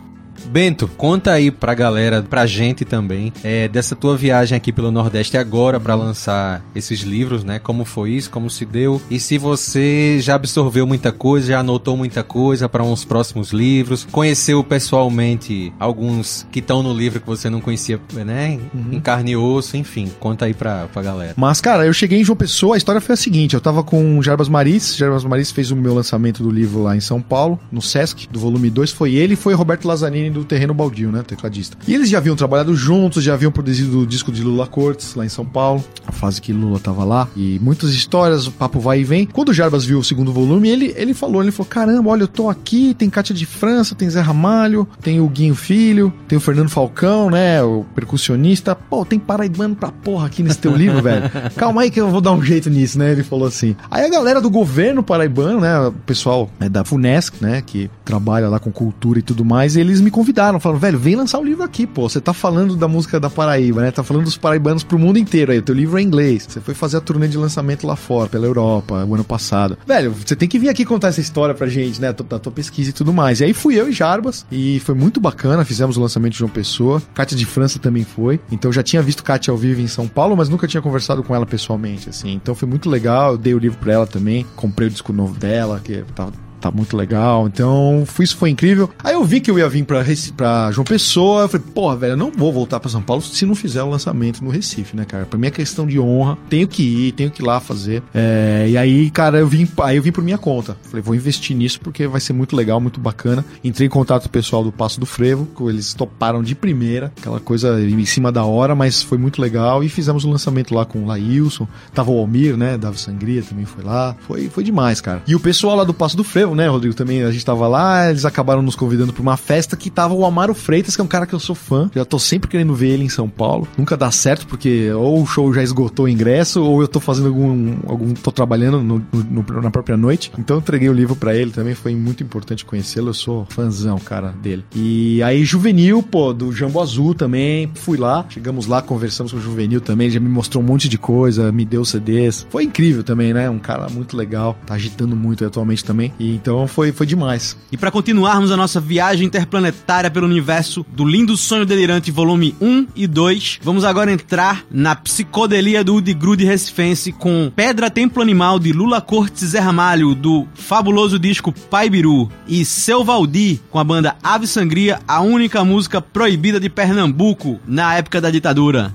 Bento, 0.46 0.88
conta 0.96 1.32
aí 1.32 1.50
pra 1.50 1.74
galera, 1.74 2.22
pra 2.22 2.46
gente 2.46 2.84
também, 2.84 3.32
é, 3.42 3.68
dessa 3.68 3.96
tua 3.96 4.16
viagem 4.16 4.56
aqui 4.56 4.72
pelo 4.72 4.90
Nordeste 4.90 5.36
agora 5.36 5.80
pra 5.80 5.94
lançar 5.94 6.62
esses 6.74 7.00
livros, 7.00 7.44
né? 7.44 7.58
Como 7.58 7.84
foi 7.84 8.10
isso, 8.10 8.30
como 8.30 8.50
se 8.50 8.64
deu 8.64 9.00
e 9.10 9.18
se 9.18 9.38
você 9.38 10.18
já 10.20 10.34
absorveu 10.34 10.86
muita 10.86 11.12
coisa, 11.12 11.48
já 11.48 11.60
anotou 11.60 11.96
muita 11.96 12.22
coisa 12.22 12.68
para 12.68 12.82
uns 12.82 13.04
próximos 13.04 13.52
livros, 13.52 14.06
conheceu 14.10 14.62
pessoalmente 14.64 15.72
alguns 15.78 16.46
que 16.50 16.58
estão 16.58 16.82
no 16.82 16.92
livro 16.92 17.20
que 17.20 17.26
você 17.26 17.48
não 17.48 17.60
conhecia, 17.60 18.00
né? 18.24 18.58
Em 18.90 19.00
carne 19.00 19.32
e 19.32 19.36
osso, 19.36 19.76
enfim, 19.76 20.10
conta 20.18 20.46
aí 20.46 20.54
pra, 20.54 20.86
pra 20.92 21.02
galera. 21.02 21.34
Mas, 21.36 21.60
cara, 21.60 21.86
eu 21.86 21.92
cheguei 21.92 22.20
em 22.20 22.24
João 22.24 22.36
Pessoa, 22.36 22.74
a 22.74 22.78
história 22.78 23.00
foi 23.00 23.14
a 23.14 23.16
seguinte: 23.16 23.54
eu 23.54 23.60
tava 23.60 23.82
com 23.82 24.18
o 24.18 24.22
Jarbas 24.22 24.48
Maris, 24.48 24.96
Jarbas 24.96 25.24
Maris 25.24 25.50
fez 25.50 25.70
o 25.70 25.76
meu 25.76 25.94
lançamento 25.94 26.42
do 26.42 26.50
livro 26.50 26.82
lá 26.82 26.96
em 26.96 27.00
São 27.00 27.20
Paulo, 27.20 27.58
no 27.70 27.80
Sesc, 27.82 28.28
do 28.28 28.40
volume 28.40 28.70
2, 28.70 28.90
foi 28.90 29.14
ele 29.14 29.34
e 29.34 29.36
foi 29.36 29.54
Roberto 29.54 29.86
Lazzarini 29.86 30.31
do 30.32 30.44
Terreno 30.44 30.74
Baldio, 30.74 31.12
né? 31.12 31.22
Tecladista. 31.22 31.76
E 31.86 31.94
eles 31.94 32.08
já 32.08 32.18
haviam 32.18 32.36
trabalhado 32.36 32.74
juntos, 32.74 33.22
já 33.22 33.34
haviam 33.34 33.52
produzido 33.52 34.00
o 34.00 34.06
disco 34.06 34.32
de 34.32 34.42
Lula 34.42 34.66
Cortes 34.66 35.14
lá 35.14 35.24
em 35.24 35.28
São 35.28 35.44
Paulo, 35.44 35.84
a 36.06 36.12
fase 36.12 36.40
que 36.40 36.52
Lula 36.52 36.78
tava 36.78 37.04
lá, 37.04 37.28
e 37.36 37.58
muitas 37.60 37.90
histórias, 37.90 38.46
o 38.46 38.52
papo 38.52 38.80
vai 38.80 39.00
e 39.00 39.04
vem. 39.04 39.26
Quando 39.26 39.50
o 39.50 39.54
Jarbas 39.54 39.84
viu 39.84 39.98
o 39.98 40.04
segundo 40.04 40.32
volume, 40.32 40.68
ele, 40.68 40.92
ele 40.96 41.14
falou: 41.14 41.42
ele 41.42 41.52
falou, 41.52 41.68
caramba, 41.68 42.10
olha, 42.10 42.22
eu 42.22 42.28
tô 42.28 42.48
aqui, 42.48 42.94
tem 42.94 43.10
Cátia 43.10 43.34
de 43.34 43.46
França, 43.46 43.94
tem 43.94 44.08
Zé 44.08 44.20
Ramalho, 44.20 44.88
tem 45.00 45.20
o 45.20 45.28
Guinho 45.28 45.54
Filho, 45.54 46.12
tem 46.26 46.36
o 46.36 46.40
Fernando 46.40 46.68
Falcão, 46.68 47.30
né? 47.30 47.62
O 47.62 47.84
percussionista. 47.94 48.74
Pô, 48.74 49.04
tem 49.04 49.18
paraibano 49.18 49.74
pra 49.74 49.90
porra 49.90 50.26
aqui 50.26 50.42
nesse 50.42 50.58
teu 50.58 50.74
livro, 50.74 51.02
velho. 51.02 51.30
Calma 51.56 51.82
aí 51.82 51.90
que 51.90 52.00
eu 52.00 52.10
vou 52.10 52.20
dar 52.20 52.32
um 52.32 52.42
jeito 52.42 52.70
nisso, 52.70 52.98
né? 52.98 53.12
Ele 53.12 53.22
falou 53.22 53.46
assim. 53.46 53.76
Aí 53.90 54.04
a 54.04 54.10
galera 54.10 54.40
do 54.40 54.50
governo 54.50 55.02
paraibano, 55.02 55.60
né? 55.60 55.78
O 55.78 55.92
pessoal 55.92 56.50
é, 56.60 56.68
da 56.68 56.84
FUNESC, 56.84 57.34
né? 57.40 57.62
Que 57.64 57.90
trabalha 58.04 58.48
lá 58.48 58.58
com 58.58 58.70
cultura 58.70 59.18
e 59.18 59.22
tudo 59.22 59.44
mais, 59.44 59.76
eles 59.76 60.00
me 60.00 60.10
convidaram, 60.22 60.60
falaram, 60.60 60.78
velho, 60.78 60.98
vem 61.00 61.16
lançar 61.16 61.40
o 61.40 61.44
livro 61.44 61.64
aqui, 61.64 61.84
pô. 61.84 62.08
Você 62.08 62.20
tá 62.20 62.32
falando 62.32 62.76
da 62.76 62.86
música 62.86 63.18
da 63.18 63.28
Paraíba, 63.28 63.82
né? 63.82 63.90
Tá 63.90 64.04
falando 64.04 64.24
dos 64.24 64.36
paraibanos 64.36 64.84
pro 64.84 64.96
mundo 64.96 65.18
inteiro 65.18 65.50
aí. 65.50 65.58
O 65.58 65.62
teu 65.62 65.74
livro 65.74 65.98
é 65.98 66.02
inglês. 66.02 66.46
Você 66.48 66.60
foi 66.60 66.74
fazer 66.74 66.98
a 66.98 67.00
turnê 67.00 67.26
de 67.26 67.36
lançamento 67.36 67.84
lá 67.84 67.96
fora, 67.96 68.28
pela 68.28 68.46
Europa, 68.46 69.04
o 69.04 69.14
ano 69.14 69.24
passado. 69.24 69.76
Velho, 69.84 70.12
você 70.12 70.36
tem 70.36 70.48
que 70.48 70.60
vir 70.60 70.68
aqui 70.68 70.84
contar 70.84 71.08
essa 71.08 71.20
história 71.20 71.54
pra 71.56 71.66
gente, 71.66 72.00
né? 72.00 72.12
Da 72.12 72.38
tua 72.38 72.52
pesquisa 72.52 72.90
e 72.90 72.92
tudo 72.92 73.12
mais. 73.12 73.40
E 73.40 73.44
aí 73.44 73.52
fui 73.52 73.74
eu 73.74 73.88
e 73.88 73.92
Jarbas, 73.92 74.46
e 74.50 74.78
foi 74.80 74.94
muito 74.94 75.20
bacana. 75.20 75.64
Fizemos 75.64 75.96
o 75.96 76.00
lançamento 76.00 76.34
de 76.34 76.38
João 76.38 76.50
Pessoa. 76.50 77.02
Kátia 77.12 77.36
de 77.36 77.44
França 77.44 77.80
também 77.80 78.04
foi. 78.04 78.38
Então 78.50 78.68
eu 78.68 78.72
já 78.72 78.82
tinha 78.82 79.02
visto 79.02 79.24
Kátia 79.24 79.50
ao 79.50 79.58
vivo 79.58 79.80
em 79.80 79.88
São 79.88 80.06
Paulo, 80.06 80.36
mas 80.36 80.48
nunca 80.48 80.68
tinha 80.68 80.80
conversado 80.80 81.24
com 81.24 81.34
ela 81.34 81.44
pessoalmente, 81.44 82.08
assim. 82.08 82.32
Então 82.32 82.54
foi 82.54 82.68
muito 82.68 82.88
legal. 82.88 83.32
Eu 83.32 83.38
dei 83.38 83.54
o 83.54 83.58
livro 83.58 83.78
pra 83.78 83.92
ela 83.92 84.06
também. 84.06 84.46
Comprei 84.54 84.86
o 84.86 84.90
disco 84.90 85.12
novo 85.12 85.36
dela, 85.36 85.80
que 85.82 86.04
tava 86.14 86.32
tá 86.62 86.70
muito 86.70 86.96
legal. 86.96 87.46
Então, 87.46 88.04
isso 88.20 88.36
foi 88.36 88.50
incrível. 88.50 88.88
Aí 89.02 89.14
eu 89.14 89.24
vi 89.24 89.40
que 89.40 89.50
eu 89.50 89.58
ia 89.58 89.68
vir 89.68 89.84
pra, 89.84 90.00
Reci- 90.02 90.32
pra 90.32 90.70
João 90.72 90.84
Pessoa. 90.84 91.42
Eu 91.42 91.48
falei, 91.48 91.66
porra, 91.74 91.96
velho, 91.96 92.12
eu 92.12 92.16
não 92.16 92.30
vou 92.30 92.52
voltar 92.52 92.78
pra 92.80 92.88
São 92.88 93.02
Paulo 93.02 93.20
se 93.22 93.44
não 93.44 93.54
fizer 93.54 93.82
o 93.82 93.90
lançamento 93.90 94.42
no 94.44 94.50
Recife, 94.50 94.96
né, 94.96 95.04
cara? 95.04 95.26
Pra 95.26 95.38
mim 95.38 95.48
é 95.48 95.50
questão 95.50 95.86
de 95.86 95.98
honra. 95.98 96.38
Tenho 96.48 96.68
que 96.68 96.82
ir, 96.82 97.12
tenho 97.12 97.30
que 97.30 97.42
ir 97.42 97.44
lá 97.44 97.58
fazer. 97.60 98.02
É, 98.14 98.66
e 98.70 98.76
aí, 98.78 99.10
cara, 99.10 99.38
eu 99.38 99.48
vim, 99.48 99.68
aí 99.82 99.96
eu 99.96 100.02
vim 100.02 100.12
por 100.12 100.22
minha 100.22 100.38
conta. 100.38 100.76
Falei, 100.84 101.02
vou 101.02 101.14
investir 101.14 101.56
nisso 101.56 101.80
porque 101.80 102.06
vai 102.06 102.20
ser 102.20 102.32
muito 102.32 102.54
legal, 102.54 102.80
muito 102.80 103.00
bacana. 103.00 103.44
Entrei 103.64 103.86
em 103.86 103.90
contato 103.90 104.22
com 104.22 104.28
o 104.28 104.32
pessoal 104.32 104.62
do 104.62 104.70
Passo 104.70 105.00
do 105.00 105.06
Frevo, 105.06 105.48
eles 105.68 105.92
toparam 105.94 106.42
de 106.42 106.54
primeira, 106.54 107.12
aquela 107.18 107.40
coisa 107.40 107.80
em 107.80 108.04
cima 108.04 108.30
da 108.30 108.44
hora, 108.44 108.74
mas 108.74 109.02
foi 109.02 109.18
muito 109.18 109.40
legal. 109.42 109.82
E 109.82 109.88
fizemos 109.88 110.24
o 110.24 110.30
lançamento 110.30 110.74
lá 110.74 110.84
com 110.84 111.00
o 111.00 111.06
Laílson. 111.06 111.66
Tava 111.92 112.10
o 112.10 112.18
Almir, 112.18 112.56
né? 112.56 112.78
Davi 112.78 112.98
Sangria 112.98 113.42
também 113.42 113.64
foi 113.64 113.82
lá. 113.82 114.14
Foi, 114.26 114.48
foi 114.48 114.62
demais, 114.62 115.00
cara. 115.00 115.22
E 115.26 115.34
o 115.34 115.40
pessoal 115.40 115.76
lá 115.76 115.84
do 115.84 115.94
Passo 115.94 116.16
do 116.16 116.22
Frevo, 116.24 116.51
né, 116.54 116.68
Rodrigo? 116.68 116.94
Também 116.94 117.22
a 117.22 117.30
gente 117.30 117.44
tava 117.44 117.66
lá, 117.68 118.08
eles 118.10 118.24
acabaram 118.24 118.62
nos 118.62 118.74
convidando 118.76 119.12
pra 119.12 119.22
uma 119.22 119.36
festa 119.36 119.76
que 119.76 119.90
tava 119.90 120.14
o 120.14 120.24
Amaro 120.24 120.54
Freitas, 120.54 120.94
que 120.94 121.00
é 121.00 121.04
um 121.04 121.08
cara 121.08 121.26
que 121.26 121.34
eu 121.34 121.40
sou 121.40 121.54
fã. 121.54 121.90
Já 121.94 122.04
tô 122.04 122.18
sempre 122.18 122.48
querendo 122.48 122.74
ver 122.74 122.88
ele 122.90 123.04
em 123.04 123.08
São 123.08 123.28
Paulo. 123.28 123.66
Nunca 123.76 123.96
dá 123.96 124.10
certo, 124.10 124.46
porque 124.46 124.90
ou 124.92 125.22
o 125.22 125.26
show 125.26 125.52
já 125.52 125.62
esgotou 125.62 126.06
o 126.06 126.08
ingresso, 126.08 126.62
ou 126.62 126.80
eu 126.80 126.88
tô 126.88 127.00
fazendo 127.00 127.28
algum. 127.28 127.76
algum 127.86 128.12
tô 128.14 128.30
trabalhando 128.32 128.82
no- 128.82 129.02
no- 129.12 129.60
na 129.62 129.70
própria 129.70 129.96
noite. 129.96 130.30
Então 130.38 130.56
eu 130.56 130.60
entreguei 130.60 130.88
o 130.88 130.92
livro 130.92 131.16
pra 131.16 131.34
ele 131.36 131.50
também. 131.50 131.74
Foi 131.74 131.94
muito 131.94 132.22
importante 132.22 132.64
conhecê-lo. 132.64 133.10
Eu 133.10 133.14
sou 133.14 133.46
fãzão, 133.50 133.98
cara, 133.98 134.34
dele. 134.42 134.64
E 134.74 135.22
aí, 135.22 135.44
Juvenil, 135.44 136.02
pô, 136.02 136.32
do 136.32 136.52
Jambo 136.52 136.80
Azul 136.80 137.14
também. 137.14 137.70
Fui 137.74 137.96
lá, 137.96 138.24
chegamos 138.28 138.66
lá, 138.66 138.80
conversamos 138.82 139.32
com 139.32 139.38
o 139.38 139.40
Juvenil 139.40 139.80
também. 139.80 140.10
Já 140.10 140.20
me 140.20 140.28
mostrou 140.28 140.62
um 140.62 140.66
monte 140.66 140.88
de 140.88 140.98
coisa, 140.98 141.50
me 141.52 141.64
deu 141.64 141.84
CDs. 141.84 142.46
Foi 142.50 142.64
incrível 142.64 143.02
também, 143.02 143.32
né? 143.32 143.48
Um 143.50 143.58
cara 143.58 143.88
muito 143.88 144.16
legal. 144.16 144.56
Tá 144.66 144.74
agitando 144.74 145.14
muito 145.16 145.44
atualmente 145.44 145.84
também. 145.84 146.12
E 146.18 146.34
então 146.42 146.66
foi, 146.66 146.90
foi 146.90 147.06
demais. 147.06 147.56
E 147.70 147.76
para 147.76 147.90
continuarmos 147.90 148.50
a 148.50 148.56
nossa 148.56 148.80
viagem 148.80 149.26
interplanetária 149.26 150.10
pelo 150.10 150.26
universo 150.26 150.84
do 150.90 151.04
Lindo 151.04 151.36
Sonho 151.36 151.64
Delirante 151.64 152.10
volume 152.10 152.54
1 152.60 152.88
e 152.96 153.06
2, 153.06 153.60
vamos 153.62 153.84
agora 153.84 154.10
entrar 154.10 154.64
na 154.68 154.96
psicodelia 154.96 155.84
do 155.84 155.94
Udi 155.94 156.12
Grude 156.12 156.44
Recifense 156.44 157.12
com 157.12 157.50
Pedra 157.54 157.88
Templo 157.88 158.20
Animal 158.20 158.58
de 158.58 158.72
Lula 158.72 159.00
Cortes 159.00 159.50
Zé 159.50 159.60
Ramalho 159.60 160.16
do 160.16 160.48
fabuloso 160.54 161.16
disco 161.16 161.52
Pai 161.70 161.88
Biru 161.88 162.28
e 162.48 162.64
Seu 162.64 163.04
Valdir 163.04 163.60
com 163.70 163.78
a 163.78 163.84
banda 163.84 164.16
Ave 164.20 164.48
Sangria, 164.48 164.98
a 165.06 165.20
única 165.20 165.64
música 165.64 166.02
proibida 166.02 166.58
de 166.58 166.68
Pernambuco 166.68 167.60
na 167.66 167.94
época 167.94 168.20
da 168.20 168.30
ditadura. 168.30 168.92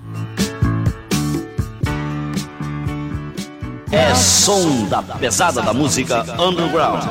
É 3.97 4.13
som 4.13 4.85
da 4.85 5.01
pesada 5.01 5.59
da 5.59 5.73
música 5.73 6.23
underground. 6.39 7.03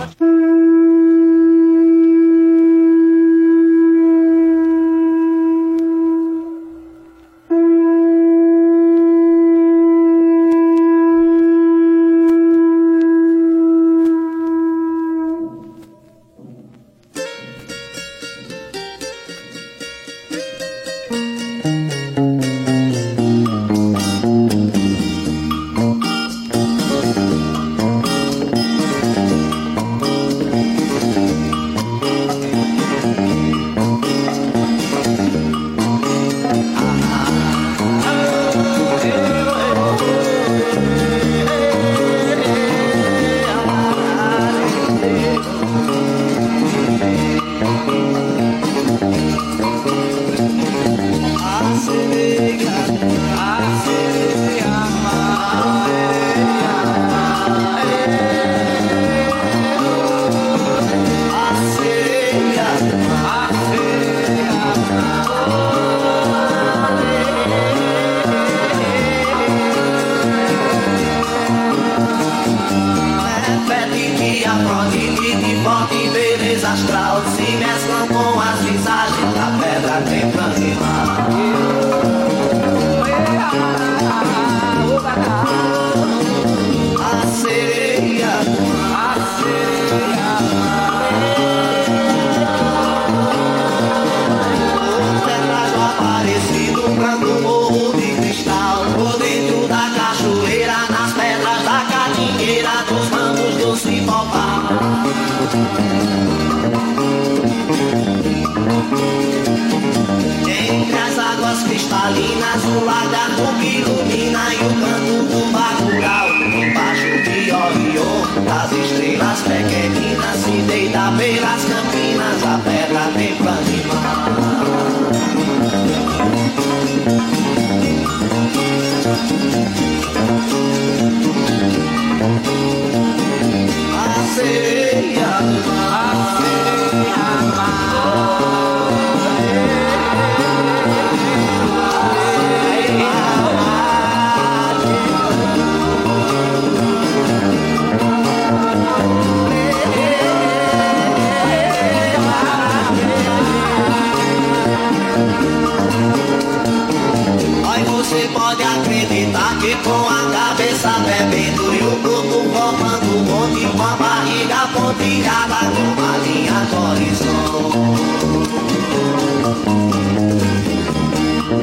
Pontilhada 164.96 165.56
com 165.70 165.82
uma 165.92 166.16
linha 166.18 166.60
do 166.70 166.76
horizonte. 166.90 167.78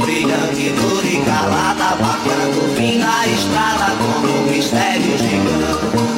Brilhante, 0.02 0.70
dura 0.70 1.08
e 1.08 1.22
calada, 1.26 1.90
o 1.96 2.76
fim 2.76 3.00
da 3.00 3.28
estrada 3.28 3.88
como 3.98 4.28
um 4.28 4.52
mistério 4.52 5.18
gigante. 5.18 6.14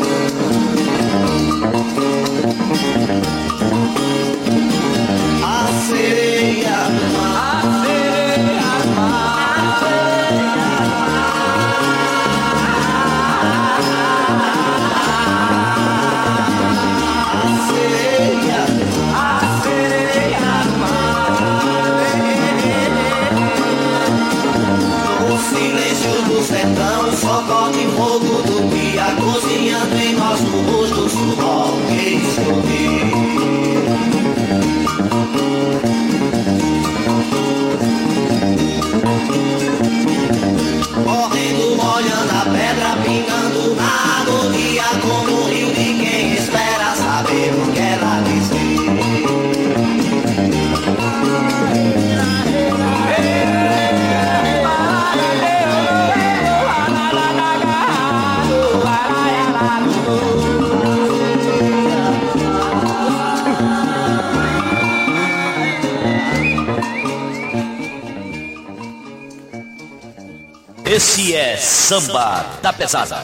Samba 71.86 72.44
da 72.64 72.74
Pesada. 72.74 73.24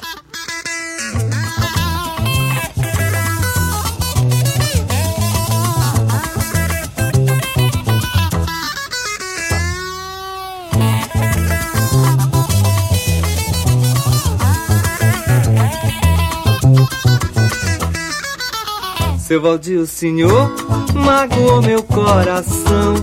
Seu 19.18 19.42
Valdir, 19.42 19.80
o 19.80 19.88
senhor 19.88 20.54
magoou 20.94 21.64
meu 21.64 21.82
coração. 21.82 22.94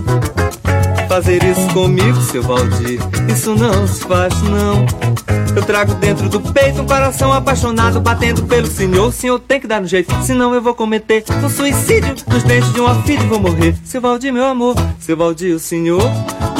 Fazer 1.09 1.43
isso 1.43 1.67
comigo, 1.73 2.21
seu 2.21 2.43
Valdir, 2.43 3.01
isso 3.29 3.53
não 3.55 3.85
se 3.85 4.05
faz 4.05 4.41
não. 4.43 5.08
Eu 5.55 5.63
trago 5.63 5.93
dentro 5.95 6.29
do 6.29 6.39
peito 6.39 6.81
um 6.81 6.85
coração 6.85 7.33
apaixonado 7.33 7.99
batendo 7.99 8.43
pelo 8.43 8.67
senhor. 8.67 9.07
O 9.07 9.11
senhor 9.11 9.39
tem 9.39 9.59
que 9.59 9.67
dar 9.67 9.81
um 9.81 9.87
jeito, 9.87 10.13
senão 10.23 10.53
eu 10.53 10.61
vou 10.61 10.73
cometer 10.73 11.23
um 11.43 11.49
suicídio 11.49 12.15
nos 12.27 12.43
dentes 12.43 12.71
de 12.73 12.79
uma 12.79 13.01
filha 13.03 13.23
vou 13.27 13.39
morrer. 13.39 13.75
Seu 13.83 14.01
Valdir, 14.01 14.31
meu 14.31 14.45
amor, 14.45 14.75
seu 14.99 15.17
Valdir, 15.17 15.55
o 15.55 15.59
senhor 15.59 16.01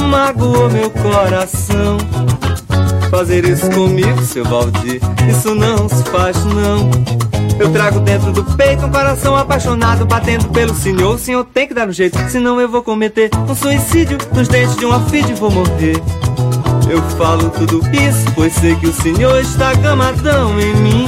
magoou 0.09 0.69
meu 0.69 0.89
coração. 0.89 1.97
Fazer 3.09 3.45
isso 3.45 3.69
comigo, 3.71 4.21
seu 4.23 4.43
Valdir, 4.45 5.01
isso 5.29 5.55
não 5.55 5.89
se 5.89 6.03
faz 6.05 6.43
não. 6.45 6.89
Eu 7.59 7.71
trago 7.73 7.99
dentro 7.99 8.31
do 8.31 8.43
peito 8.55 8.85
um 8.85 8.91
coração 8.91 9.35
apaixonado 9.35 10.05
batendo 10.05 10.47
pelo 10.49 10.73
senhor. 10.73 11.15
O 11.15 11.19
senhor 11.19 11.43
tem 11.43 11.67
que 11.67 11.73
dar 11.73 11.87
um 11.87 11.91
jeito, 11.91 12.17
senão 12.29 12.59
eu 12.61 12.69
vou 12.69 12.81
cometer 12.81 13.29
um 13.49 13.55
suicídio 13.55 14.17
nos 14.33 14.47
dentes 14.47 14.75
de 14.77 14.85
uma 14.85 14.99
filha 15.09 15.35
vou 15.35 15.51
morrer. 15.51 16.01
Eu 16.89 17.01
falo 17.11 17.51
tudo 17.51 17.81
isso, 17.95 18.25
pois 18.33 18.51
sei 18.53 18.75
que 18.75 18.87
o 18.87 18.93
senhor 18.93 19.39
está 19.39 19.75
gamadão 19.75 20.59
em 20.59 20.75
mim. 20.77 21.05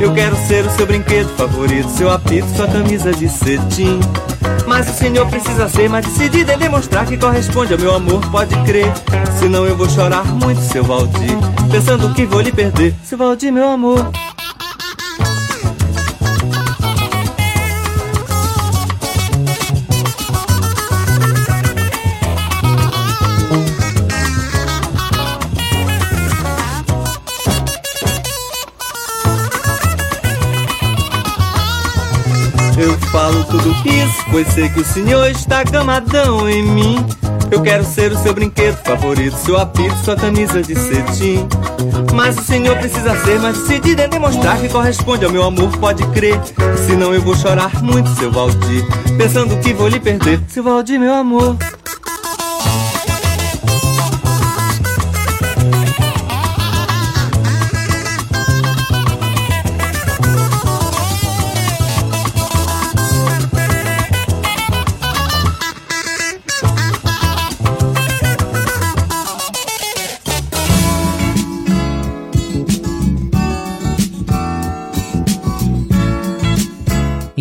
Eu 0.00 0.12
quero 0.12 0.34
ser 0.48 0.66
o 0.66 0.70
seu 0.70 0.84
brinquedo 0.84 1.28
favorito, 1.36 1.88
seu 1.88 2.10
apito, 2.10 2.48
sua 2.56 2.66
camisa 2.66 3.12
de 3.12 3.28
cetim. 3.28 4.00
Mas 4.66 4.90
o 4.90 4.92
senhor 4.92 5.28
precisa 5.28 5.68
ser 5.68 5.88
mais 5.88 6.04
decidido 6.04 6.50
em 6.50 6.58
demonstrar 6.58 7.06
que 7.06 7.16
corresponde 7.16 7.72
ao 7.72 7.78
meu 7.78 7.94
amor, 7.94 8.20
pode 8.30 8.56
crer. 8.64 8.92
Senão 9.38 9.66
eu 9.66 9.76
vou 9.76 9.88
chorar 9.88 10.24
muito, 10.24 10.60
seu 10.62 10.82
Valdir, 10.82 11.38
pensando 11.70 12.12
que 12.12 12.26
vou 12.26 12.40
lhe 12.40 12.50
perder, 12.50 12.94
seu 13.04 13.16
Valdir, 13.16 13.52
meu 13.52 13.68
amor. 13.68 14.10
Tudo 33.50 33.70
isso, 33.84 34.24
pois 34.30 34.46
sei 34.48 34.68
que 34.68 34.80
o 34.80 34.84
senhor 34.84 35.28
está 35.30 35.64
gamadão 35.64 36.48
em 36.48 36.62
mim. 36.62 37.04
Eu 37.50 37.60
quero 37.62 37.84
ser 37.84 38.12
o 38.12 38.18
seu 38.18 38.32
brinquedo 38.32 38.76
favorito, 38.84 39.36
seu 39.36 39.58
apito, 39.58 39.96
sua 40.04 40.14
camisa 40.14 40.62
de 40.62 40.74
cetim. 40.76 41.48
Mas 42.14 42.38
o 42.38 42.42
senhor 42.42 42.76
precisa 42.78 43.16
ser 43.24 43.40
mais 43.40 43.58
decidido 43.58 44.02
em 44.02 44.08
demonstrar 44.08 44.58
que 44.60 44.68
corresponde 44.68 45.24
ao 45.24 45.32
meu 45.32 45.42
amor, 45.42 45.76
pode 45.78 46.06
crer. 46.08 46.40
Senão 46.86 47.12
eu 47.12 47.20
vou 47.20 47.34
chorar 47.34 47.82
muito, 47.82 48.08
seu 48.10 48.30
Valdir, 48.30 48.84
pensando 49.18 49.56
que 49.58 49.74
vou 49.74 49.88
lhe 49.88 49.98
perder, 49.98 50.40
seu 50.48 50.62
Valdir, 50.62 51.00
meu 51.00 51.12
amor. 51.12 51.56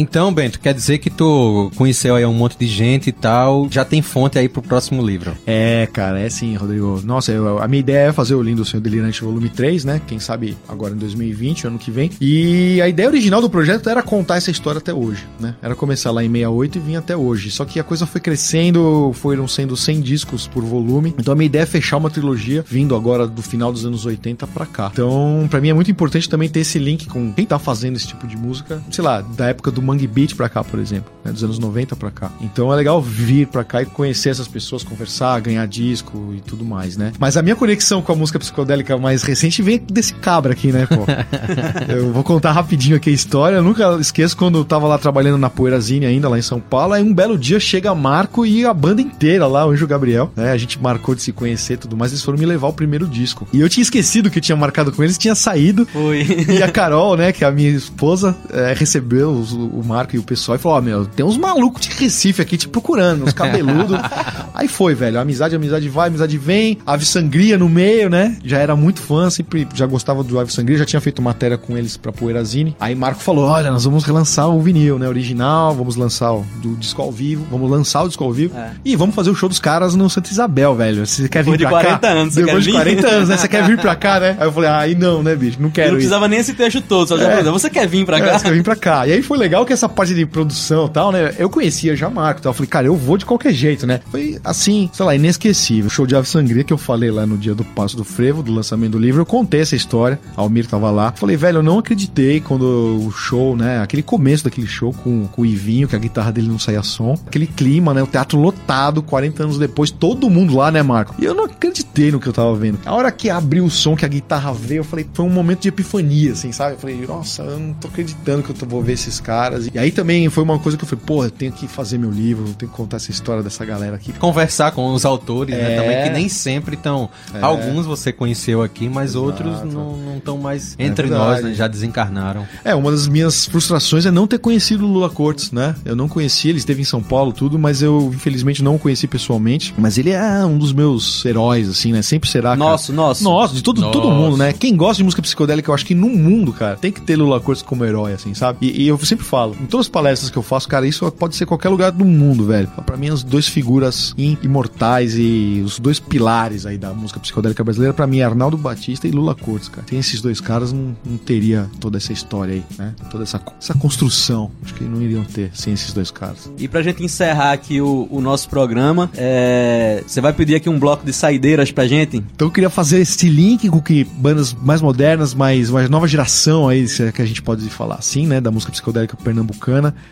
Então, 0.09 0.33
Bento, 0.33 0.59
quer 0.59 0.73
dizer 0.73 0.97
que 0.97 1.09
tu 1.11 1.71
conheceu 1.75 2.15
aí 2.15 2.25
um 2.25 2.33
monte 2.33 2.57
de 2.57 2.65
gente 2.65 3.09
e 3.09 3.11
tal, 3.11 3.67
já 3.69 3.85
tem 3.85 4.01
fonte 4.01 4.39
aí 4.39 4.49
pro 4.49 4.59
próximo 4.59 5.05
livro. 5.05 5.37
É, 5.45 5.87
cara, 5.93 6.19
é 6.19 6.27
sim, 6.31 6.55
Rodrigo. 6.55 6.99
Nossa, 7.05 7.31
eu- 7.31 7.59
a 7.61 7.67
minha 7.67 7.79
ideia 7.79 8.07
é 8.09 8.11
fazer 8.11 8.33
o 8.33 8.41
Lindo 8.41 8.65
Senhor 8.65 8.81
Delirante 8.81 9.21
volume 9.23 9.49
3, 9.49 9.85
né? 9.85 10.01
Quem 10.07 10.19
sabe 10.19 10.57
agora 10.67 10.95
em 10.95 10.97
2020, 10.97 11.67
ano 11.67 11.77
que 11.77 11.91
vem. 11.91 12.09
E 12.19 12.81
a 12.81 12.89
ideia 12.89 13.07
original 13.07 13.39
do 13.39 13.49
projeto 13.51 13.87
era 13.87 14.01
contar 14.01 14.37
essa 14.37 14.49
história 14.49 14.79
até 14.79 14.91
hoje, 14.91 15.27
né? 15.39 15.53
Era 15.61 15.75
começar 15.75 16.09
lá 16.09 16.23
em 16.23 16.27
68 16.31 16.77
e 16.77 16.81
vir 16.81 16.95
até 16.95 17.15
hoje. 17.15 17.51
Só 17.51 17.63
que 17.63 17.79
a 17.79 17.83
coisa 17.83 18.07
foi 18.07 18.19
crescendo, 18.19 19.11
foram 19.13 19.47
sendo 19.47 19.77
100 19.77 20.01
discos 20.01 20.47
por 20.47 20.63
volume. 20.63 21.13
Então 21.19 21.31
a 21.31 21.35
minha 21.35 21.45
ideia 21.45 21.61
é 21.63 21.67
fechar 21.67 21.97
uma 21.97 22.09
trilogia 22.09 22.65
vindo 22.67 22.95
agora 22.95 23.27
do 23.27 23.43
final 23.43 23.71
dos 23.71 23.85
anos 23.85 24.07
80 24.07 24.47
pra 24.47 24.65
cá. 24.65 24.89
Então, 24.91 25.45
pra 25.51 25.61
mim 25.61 25.69
é 25.69 25.73
muito 25.73 25.91
importante 25.91 26.27
também 26.27 26.49
ter 26.49 26.61
esse 26.61 26.79
link 26.79 27.05
com 27.07 27.31
quem 27.31 27.45
tá 27.45 27.59
fazendo 27.59 27.95
esse 27.95 28.07
tipo 28.07 28.25
de 28.25 28.35
música, 28.35 28.81
sei 28.89 29.03
lá, 29.03 29.21
da 29.21 29.49
época 29.49 29.69
do 29.69 29.83
Mangue 29.83 29.98
Beat 30.07 30.35
pra 30.35 30.47
cá, 30.49 30.63
por 30.63 30.79
exemplo, 30.79 31.11
né? 31.23 31.31
dos 31.31 31.43
anos 31.43 31.59
90 31.59 31.95
pra 31.95 32.11
cá. 32.11 32.31
Então 32.41 32.71
é 32.71 32.75
legal 32.75 33.01
vir 33.01 33.47
pra 33.47 33.63
cá 33.63 33.81
e 33.81 33.85
conhecer 33.85 34.29
essas 34.29 34.47
pessoas, 34.47 34.83
conversar, 34.83 35.39
ganhar 35.41 35.65
disco 35.67 36.33
e 36.35 36.41
tudo 36.41 36.63
mais, 36.65 36.97
né? 36.97 37.11
Mas 37.19 37.37
a 37.37 37.41
minha 37.41 37.55
conexão 37.55 38.01
com 38.01 38.11
a 38.11 38.15
música 38.15 38.39
psicodélica 38.39 38.97
mais 38.97 39.23
recente 39.23 39.61
vem 39.61 39.79
desse 39.91 40.13
cabra 40.15 40.53
aqui, 40.53 40.71
né, 40.71 40.85
pô? 40.87 41.05
eu 41.91 42.11
vou 42.11 42.23
contar 42.23 42.51
rapidinho 42.51 42.95
aqui 42.97 43.09
a 43.09 43.13
história. 43.13 43.57
Eu 43.57 43.63
nunca 43.63 43.97
esqueço 43.99 44.35
quando 44.35 44.57
eu 44.59 44.65
tava 44.65 44.87
lá 44.87 44.97
trabalhando 44.97 45.37
na 45.37 45.49
Poeirazine 45.49 46.05
ainda, 46.05 46.29
lá 46.29 46.37
em 46.37 46.41
São 46.41 46.59
Paulo. 46.59 46.93
Aí 46.93 47.03
um 47.03 47.13
belo 47.13 47.37
dia 47.37 47.59
chega 47.59 47.93
Marco 47.95 48.45
e 48.45 48.65
a 48.65 48.73
banda 48.73 49.01
inteira 49.01 49.47
lá, 49.47 49.65
o 49.65 49.71
Anjo 49.71 49.87
Gabriel, 49.87 50.31
né? 50.35 50.51
A 50.51 50.57
gente 50.57 50.81
marcou 50.81 51.15
de 51.15 51.21
se 51.21 51.31
conhecer 51.31 51.73
e 51.73 51.77
tudo 51.77 51.95
mais. 51.97 52.11
Eles 52.11 52.23
foram 52.23 52.37
me 52.37 52.45
levar 52.45 52.67
o 52.67 52.73
primeiro 52.73 53.07
disco. 53.07 53.47
E 53.53 53.59
eu 53.59 53.69
tinha 53.69 53.81
esquecido 53.81 54.29
que 54.29 54.37
eu 54.37 54.41
tinha 54.41 54.55
marcado 54.55 54.91
com 54.91 55.03
eles, 55.03 55.17
tinha 55.17 55.35
saído. 55.35 55.85
Foi. 55.85 56.25
E 56.49 56.61
a 56.63 56.69
Carol, 56.71 57.15
né, 57.17 57.31
que 57.31 57.43
é 57.43 57.47
a 57.47 57.51
minha 57.51 57.69
esposa, 57.69 58.35
é, 58.51 58.73
recebeu 58.73 59.31
os- 59.31 59.53
o 59.53 59.81
Marco 59.89 60.15
e 60.15 60.19
o 60.19 60.23
pessoal 60.23 60.55
e 60.55 60.59
falou: 60.59 60.77
Ó, 60.77 60.81
meu, 60.81 61.05
tem 61.05 61.25
uns 61.25 61.37
malucos 61.37 61.81
de 61.81 61.89
Recife 61.95 62.41
aqui 62.41 62.57
te 62.57 62.67
procurando, 62.67 63.23
uns 63.25 63.33
cabeludos. 63.33 63.97
Aí 64.53 64.67
foi, 64.67 64.93
velho. 64.93 65.19
Amizade, 65.19 65.55
amizade 65.55 65.89
vai, 65.89 66.07
amizade 66.07 66.37
vem. 66.37 66.77
Ave 66.85 67.05
Sangria 67.05 67.57
no 67.57 67.67
meio, 67.69 68.09
né? 68.09 68.37
Já 68.43 68.57
era 68.59 68.75
muito 68.75 69.01
fã, 69.01 69.29
sempre 69.29 69.67
já 69.73 69.85
gostava 69.85 70.23
do 70.23 70.39
Ave 70.39 70.51
Sangria, 70.51 70.77
já 70.77 70.85
tinha 70.85 71.01
feito 71.01 71.21
matéria 71.21 71.57
com 71.57 71.77
eles 71.77 71.97
pra 71.97 72.11
Poeirazine. 72.11 72.75
Aí 72.79 72.93
Marco 72.95 73.21
falou: 73.21 73.45
Olha, 73.45 73.71
nós 73.71 73.83
vamos 73.85 74.03
relançar 74.03 74.47
o 74.49 74.61
vinil, 74.61 74.99
né? 74.99 75.07
Original, 75.07 75.73
vamos 75.75 75.95
lançar 75.95 76.33
o 76.33 76.45
do 76.61 76.75
disco 76.75 77.01
ao 77.01 77.11
vivo, 77.11 77.45
vamos 77.49 77.69
lançar 77.69 78.03
o 78.03 78.07
disco 78.07 78.23
ao 78.23 78.31
vivo. 78.31 78.55
É. 78.57 78.71
E 78.85 78.95
vamos 78.95 79.15
fazer 79.15 79.29
o 79.29 79.35
show 79.35 79.49
dos 79.49 79.59
caras 79.59 79.95
no 79.95 80.09
Santa 80.09 80.29
Isabel, 80.31 80.75
velho. 80.75 81.05
Você 81.05 81.27
quer 81.29 81.43
vir 81.43 81.57
Depois 81.57 81.59
de 81.59 81.65
pra 81.65 81.71
40 81.81 81.99
cá? 81.99 82.07
anos, 82.13 82.33
você 82.33 82.43
Depois 82.43 82.65
quer 82.65 82.71
de 82.71 82.77
vir? 82.77 83.01
40 83.01 83.07
anos, 83.15 83.29
né? 83.29 83.37
Você 83.37 83.47
quer 83.47 83.63
vir 83.65 83.77
pra 83.79 83.95
cá, 83.95 84.19
né? 84.19 84.37
Aí 84.39 84.47
eu 84.47 84.51
falei: 84.51 84.69
Aí 84.69 84.95
não, 84.95 85.23
né, 85.23 85.35
bicho? 85.35 85.57
Não 85.59 85.67
Eu 85.69 85.71
quero 85.73 85.87
não 85.89 85.95
ir. 85.95 85.97
precisava 85.97 86.27
nem 86.27 86.39
esse 86.39 86.53
trecho 86.53 86.81
todo, 86.81 87.07
só 87.07 87.17
já 87.17 87.29
É. 87.31 87.43
você 87.43 87.69
quer 87.69 87.87
vir 87.87 88.05
pra 88.05 88.17
É, 88.17 88.21
cá? 88.21 88.37
você 88.39 88.45
quer 88.45 88.53
vir 88.53 88.63
pra 88.63 88.75
cá. 88.75 89.07
E 89.07 89.13
aí 89.13 89.21
foi 89.21 89.37
legal 89.37 89.65
que 89.65 89.73
essa 89.79 89.89
parte 89.89 90.13
de 90.13 90.25
produção 90.25 90.87
e 90.87 90.89
tal, 90.89 91.11
né? 91.11 91.33
Eu 91.37 91.49
conhecia 91.49 91.95
já 91.95 92.09
Marco 92.09 92.41
e 92.41 92.43
tal. 92.43 92.49
Eu 92.51 92.53
falei, 92.53 92.67
cara, 92.67 92.87
eu 92.87 92.95
vou 92.95 93.17
de 93.17 93.25
qualquer 93.25 93.53
jeito, 93.53 93.87
né? 93.87 94.01
Foi 94.11 94.39
assim, 94.43 94.89
sei 94.93 95.05
lá, 95.05 95.15
inesquecível. 95.15 95.89
Show 95.89 96.05
de 96.05 96.15
Ave 96.15 96.27
Sangria 96.27 96.63
que 96.63 96.73
eu 96.73 96.77
falei 96.77 97.09
lá 97.09 97.25
no 97.25 97.37
dia 97.37 97.55
do 97.55 97.63
Passo 97.63 97.95
do 97.95 98.03
Frevo, 98.03 98.43
do 98.43 98.51
lançamento 98.51 98.91
do 98.91 98.99
livro, 98.99 99.21
eu 99.21 99.25
contei 99.25 99.61
essa 99.61 99.75
história. 99.75 100.19
Almir 100.35 100.67
tava 100.67 100.91
lá. 100.91 101.13
Falei, 101.15 101.37
velho, 101.37 101.59
eu 101.59 101.63
não 101.63 101.79
acreditei 101.79 102.41
quando 102.41 102.63
o 102.63 103.11
show, 103.11 103.55
né? 103.55 103.81
Aquele 103.81 104.03
começo 104.03 104.43
daquele 104.43 104.67
show 104.67 104.93
com, 104.93 105.27
com 105.27 105.41
o 105.41 105.45
Ivinho, 105.45 105.87
que 105.87 105.95
a 105.95 105.99
guitarra 105.99 106.31
dele 106.31 106.47
não 106.47 106.59
saía 106.59 106.83
som. 106.83 107.17
Aquele 107.25 107.47
clima, 107.47 107.93
né? 107.93 108.03
O 108.03 108.07
teatro 108.07 108.37
lotado, 108.37 109.01
40 109.01 109.43
anos 109.43 109.57
depois, 109.57 109.91
todo 109.91 110.29
mundo 110.29 110.55
lá, 110.55 110.71
né, 110.71 110.83
Marco? 110.83 111.15
E 111.19 111.25
eu 111.25 111.33
não 111.33 111.45
acreditei 111.45 112.11
no 112.11 112.19
que 112.19 112.27
eu 112.27 112.33
tava 112.33 112.53
vendo. 112.55 112.79
A 112.85 112.93
hora 112.93 113.11
que 113.11 113.29
abriu 113.29 113.63
o 113.63 113.69
som, 113.69 113.95
que 113.95 114.05
a 114.05 114.09
guitarra 114.09 114.51
veio, 114.51 114.79
eu 114.79 114.83
falei, 114.83 115.07
foi 115.13 115.25
um 115.25 115.29
momento 115.29 115.61
de 115.61 115.69
epifania, 115.69 116.33
assim, 116.33 116.51
sabe? 116.51 116.73
Eu 116.73 116.79
falei, 116.79 117.05
nossa, 117.07 117.43
eu 117.43 117.59
não 117.59 117.73
tô 117.73 117.87
acreditando 117.87 118.43
que 118.43 118.49
eu 118.49 118.67
vou 118.67 118.83
ver 118.83 118.93
esses 118.93 119.19
caras. 119.19 119.68
E 119.73 119.79
aí 119.79 119.91
também 119.91 120.29
foi 120.29 120.43
uma 120.43 120.57
coisa 120.59 120.77
que 120.77 120.83
eu 120.83 120.87
falei, 120.87 121.03
porra, 121.05 121.27
eu 121.27 121.31
tenho 121.31 121.51
que 121.51 121.67
fazer 121.67 121.97
meu 121.97 122.09
livro, 122.11 122.43
tenho 122.53 122.71
que 122.71 122.77
contar 122.77 122.97
essa 122.97 123.11
história 123.11 123.43
dessa 123.43 123.63
galera 123.65 123.95
aqui. 123.95 124.11
Conversar 124.13 124.71
com 124.71 124.93
os 124.93 125.05
autores, 125.05 125.55
né? 125.55 125.73
É. 125.73 125.81
Também, 125.81 126.03
que 126.03 126.09
nem 126.09 126.29
sempre 126.29 126.75
estão. 126.75 127.09
É. 127.33 127.41
Alguns 127.41 127.85
você 127.85 128.11
conheceu 128.11 128.61
aqui, 128.61 128.89
mas 128.89 129.11
Exato. 129.11 129.25
outros 129.25 129.63
não 129.73 130.17
estão 130.17 130.37
mais 130.37 130.75
É 130.77 130.85
entre 130.85 131.07
verdade. 131.07 131.31
nós, 131.31 131.43
né? 131.43 131.53
Já 131.53 131.67
desencarnaram. 131.67 132.45
É, 132.63 132.73
uma 132.75 132.91
das 132.91 133.07
minhas 133.07 133.45
frustrações 133.45 134.05
é 134.05 134.11
não 134.11 134.27
ter 134.27 134.39
conhecido 134.39 134.85
o 134.85 134.87
Lula 134.91 135.09
Cortes, 135.09 135.51
né? 135.51 135.75
Eu 135.85 135.95
não 135.95 136.07
conheci, 136.07 136.49
ele 136.49 136.57
esteve 136.57 136.81
em 136.81 136.85
São 136.85 137.01
Paulo, 137.01 137.31
tudo, 137.31 137.57
mas 137.59 137.81
eu 137.81 138.11
infelizmente 138.13 138.63
não 138.63 138.75
o 138.75 138.79
conheci 138.79 139.07
pessoalmente. 139.07 139.73
Mas 139.77 139.97
ele 139.97 140.11
é 140.11 140.45
um 140.45 140.57
dos 140.57 140.73
meus 140.73 141.23
heróis, 141.25 141.69
assim, 141.69 141.91
né? 141.91 142.01
Sempre 142.01 142.29
será. 142.29 142.49
cara. 142.49 142.57
Nosso, 142.57 142.91
nosso. 142.93 143.23
Nossa, 143.23 143.53
de 143.53 143.61
todo, 143.63 143.81
todo 143.91 144.07
Nossa. 144.09 144.15
mundo, 144.15 144.37
né? 144.37 144.53
Quem 144.53 144.75
gosta 144.75 144.97
de 144.97 145.03
música 145.03 145.21
psicodélica, 145.21 145.69
eu 145.69 145.75
acho 145.75 145.85
que 145.85 145.95
no 145.95 146.09
mundo, 146.09 146.51
cara, 146.53 146.75
tem 146.75 146.91
que 146.91 147.01
ter 147.01 147.15
Lula 147.15 147.39
Cortes 147.39 147.61
como 147.63 147.85
herói, 147.85 148.13
assim, 148.13 148.33
sabe? 148.33 148.57
E, 148.61 148.83
e 148.83 148.87
eu 148.87 148.97
sempre 148.99 149.25
falo, 149.25 149.55
em 149.59 149.65
todas 149.65 149.85
as 149.87 149.89
palestras 149.89 150.29
que 150.31 150.37
eu 150.37 150.43
faço, 150.43 150.67
cara, 150.67 150.87
isso 150.87 151.09
pode 151.11 151.35
ser 151.35 151.45
qualquer 151.45 151.69
lugar 151.69 151.91
do 151.91 152.05
mundo, 152.05 152.45
velho. 152.45 152.67
Pra 152.85 152.97
mim, 152.97 153.09
as 153.09 153.23
duas 153.23 153.47
figuras 153.47 154.13
im- 154.17 154.37
imortais 154.41 155.15
e 155.17 155.61
os 155.65 155.79
dois 155.79 155.99
pilares 155.99 156.65
aí 156.65 156.77
da 156.77 156.93
música 156.93 157.19
psicodélica 157.19 157.63
brasileira, 157.63 157.93
pra 157.93 158.07
mim, 158.07 158.19
é 158.19 158.23
Arnaldo 158.23 158.57
Batista 158.57 159.07
e 159.07 159.11
Lula 159.11 159.35
Cortes, 159.35 159.69
cara. 159.69 159.85
Tem 159.87 159.99
esses 159.99 160.21
dois 160.21 160.39
caras, 160.39 160.71
não, 160.71 160.95
não 161.05 161.17
teria 161.17 161.69
toda 161.79 161.97
essa 161.97 162.13
história 162.13 162.53
aí, 162.55 162.63
né? 162.77 162.93
Toda 163.11 163.23
essa, 163.23 163.41
essa 163.59 163.73
construção. 163.73 164.51
Acho 164.63 164.73
que 164.73 164.83
não 164.83 165.01
iriam 165.01 165.23
ter 165.23 165.51
sem 165.53 165.73
esses 165.73 165.93
dois 165.93 166.11
caras. 166.11 166.49
E 166.57 166.67
pra 166.67 166.81
gente 166.81 167.03
encerrar 167.03 167.51
aqui 167.51 167.81
o, 167.81 168.07
o 168.09 168.21
nosso 168.21 168.49
programa, 168.49 169.09
é, 169.17 170.03
você 170.05 170.21
vai 170.21 170.33
pedir 170.33 170.55
aqui 170.55 170.69
um 170.69 170.79
bloco 170.79 171.05
de 171.05 171.13
saideiras 171.13 171.71
pra 171.71 171.87
gente? 171.87 172.17
Então 172.17 172.47
eu 172.47 172.51
queria 172.51 172.69
fazer 172.69 172.99
esse 172.99 173.27
link 173.29 173.69
com 173.69 173.81
que 173.81 174.03
bandas 174.03 174.53
mais 174.53 174.81
modernas, 174.81 175.33
mais, 175.33 175.69
mais 175.69 175.89
nova 175.89 176.07
geração 176.07 176.67
aí, 176.67 176.87
se 176.87 177.03
é 177.03 177.11
que 177.11 177.21
a 177.21 177.25
gente 177.25 177.41
pode 177.41 177.67
falar 177.69 177.95
assim, 177.95 178.25
né? 178.27 178.39
Da 178.39 178.51
música 178.51 178.71
psicodélica 178.71 179.17
pernambucana. 179.17 179.48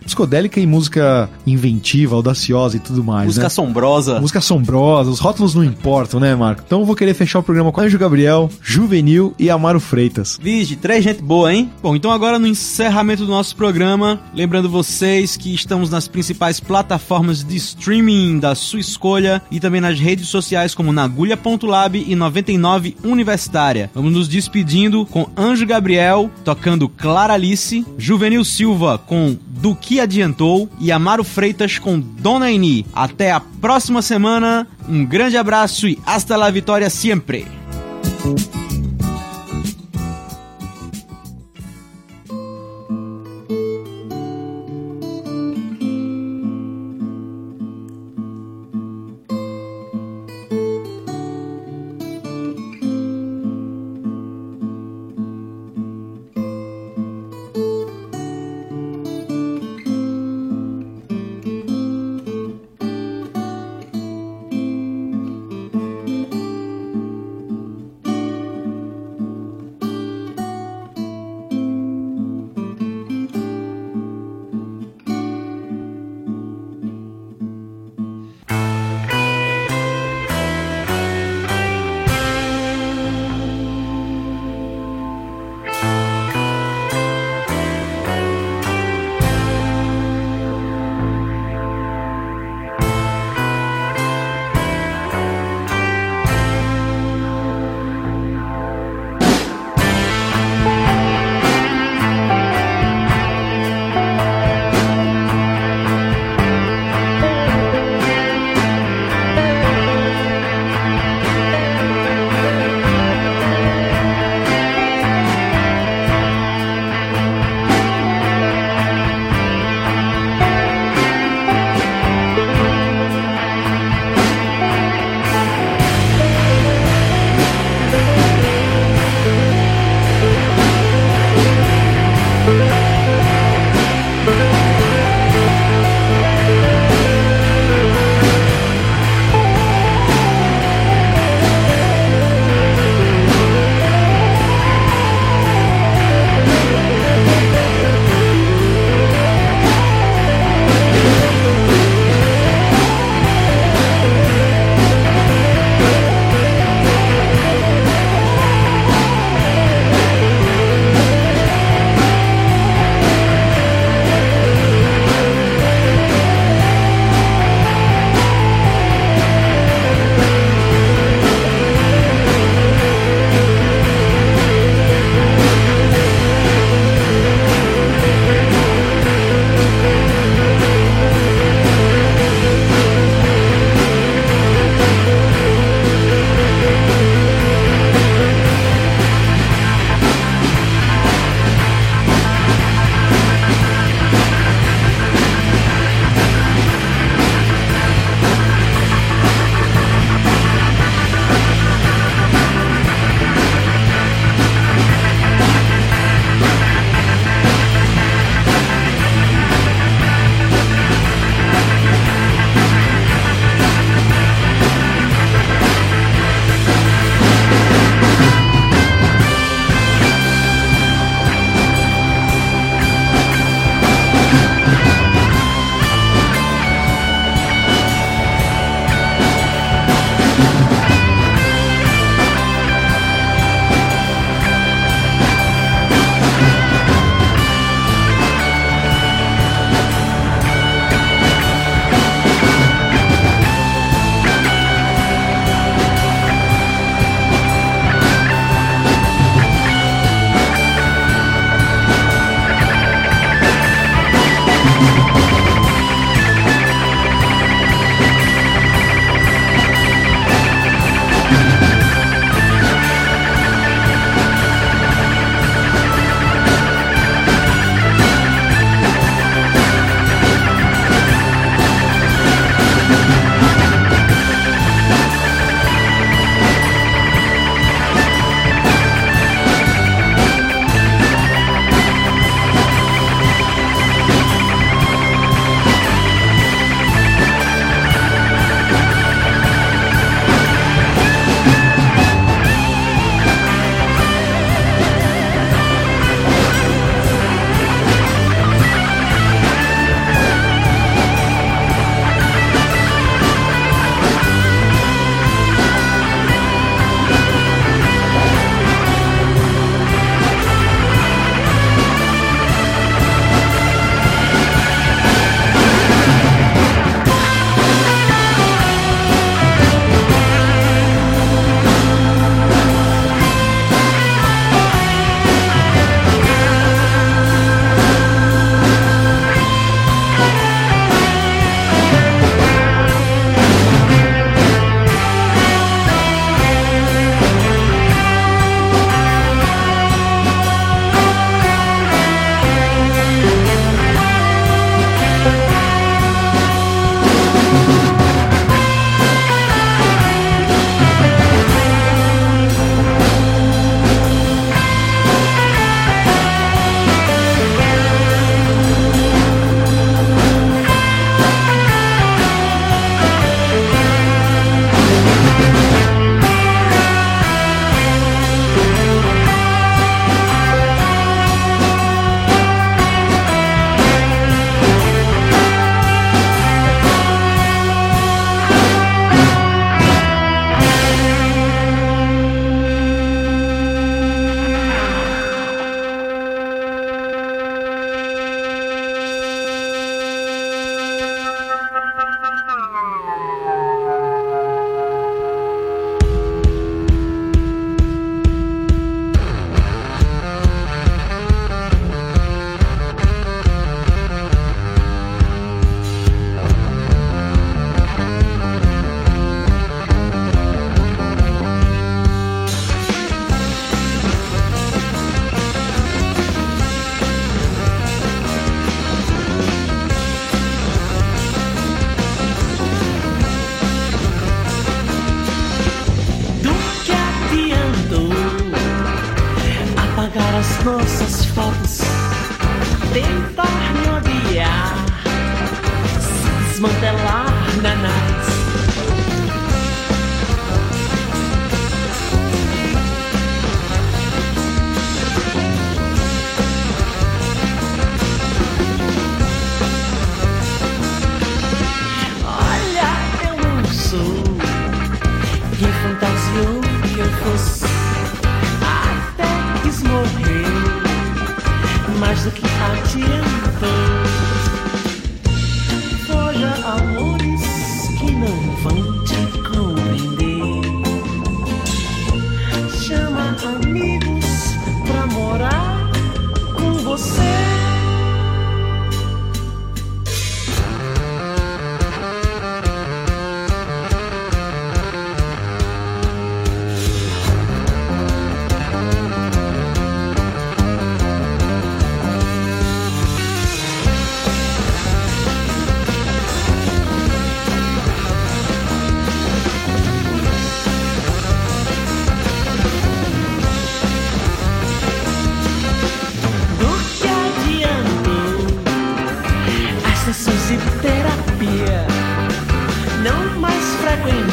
Psicodélica 0.06 0.60
e 0.60 0.66
música 0.66 1.30
inventiva, 1.46 2.16
audaciosa 2.16 2.78
e 2.78 2.80
tudo 2.80 3.04
mais, 3.04 3.28
Música 3.28 3.44
né? 3.44 3.48
assombrosa. 3.48 4.20
Música 4.20 4.40
assombrosa, 4.40 5.10
os 5.10 5.20
rótulos 5.20 5.56
não 5.56 5.64
importam, 5.64 6.20
né, 6.20 6.36
Marco? 6.36 6.64
Então 6.66 6.80
eu 6.80 6.86
vou 6.86 6.96
querer 6.96 7.14
fechar 7.14 7.40
o 7.40 7.44
programa 7.44 7.72
com 7.72 7.82
Anjo 7.82 7.98
Gabriel, 7.98 8.50
Juvenil 8.62 9.34
e 9.38 9.50
Amaro 9.50 9.80
Freitas. 9.80 10.40
Vige, 10.42 10.76
três 10.76 11.04
gente 11.04 11.22
boa, 11.22 11.54
hein? 11.54 11.72
Bom, 11.82 11.96
então 11.96 12.12
agora 12.12 12.40
no 12.40 12.48
encerramento 12.48 13.26
do 13.26 13.32
nosso 13.32 13.56
programa, 13.56 14.20
lembrando 14.34 14.70
vocês 14.70 15.38
que 15.38 15.54
estamos 15.54 15.90
nas 15.90 16.08
principais 16.08 16.60
plataformas 16.60 17.44
de 17.44 17.56
streaming 17.56 18.40
da 18.40 18.56
sua 18.56 18.80
escolha 18.80 19.42
e 19.52 19.60
também 19.60 19.82
nas 19.82 20.00
redes 20.00 20.28
sociais 20.28 20.74
como 20.74 20.92
Nagulha.lab 20.92 22.04
e 22.08 22.16
99 22.16 22.98
Universitária. 23.04 23.90
Vamos 23.94 24.14
nos 24.14 24.28
despedindo 24.28 25.06
com 25.06 25.28
Anjo 25.38 25.66
Gabriel 25.66 26.30
tocando 26.44 26.90
Clara 26.90 27.34
Alice, 27.34 27.86
Juvenil 27.98 28.44
Silva 28.44 28.98
com 29.18 29.36
Do 29.48 29.76
Que 29.76 30.00
Adiantou 30.00 30.70
e 30.80 30.92
Amaro 30.92 31.24
Freitas 31.24 31.80
com 31.80 32.00
Dona 32.00 32.52
Eni. 32.52 32.86
Até 32.94 33.32
a 33.32 33.40
próxima 33.40 34.04
semana, 34.04 34.68
um 34.88 35.04
grande 35.04 35.36
abraço 35.36 35.88
e 35.88 35.98
hasta 36.06 36.38
la 36.38 36.52
vitória 36.52 36.90
sempre! 36.90 37.48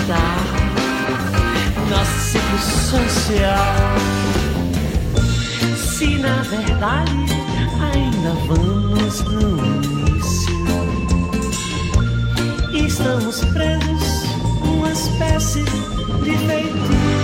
aceitar 0.05 0.44
nosso 1.88 2.18
ciclo 2.30 2.59
social. 2.59 3.74
Se 5.76 6.18
na 6.18 6.42
verdade 6.42 7.12
ainda 7.80 8.34
vamos 8.46 9.20
no 9.24 9.64
início, 9.64 10.55
estamos 12.72 13.44
presos 13.46 14.24
uma 14.62 14.92
espécie 14.92 15.64
de 16.22 16.38
feitiço. 16.46 17.24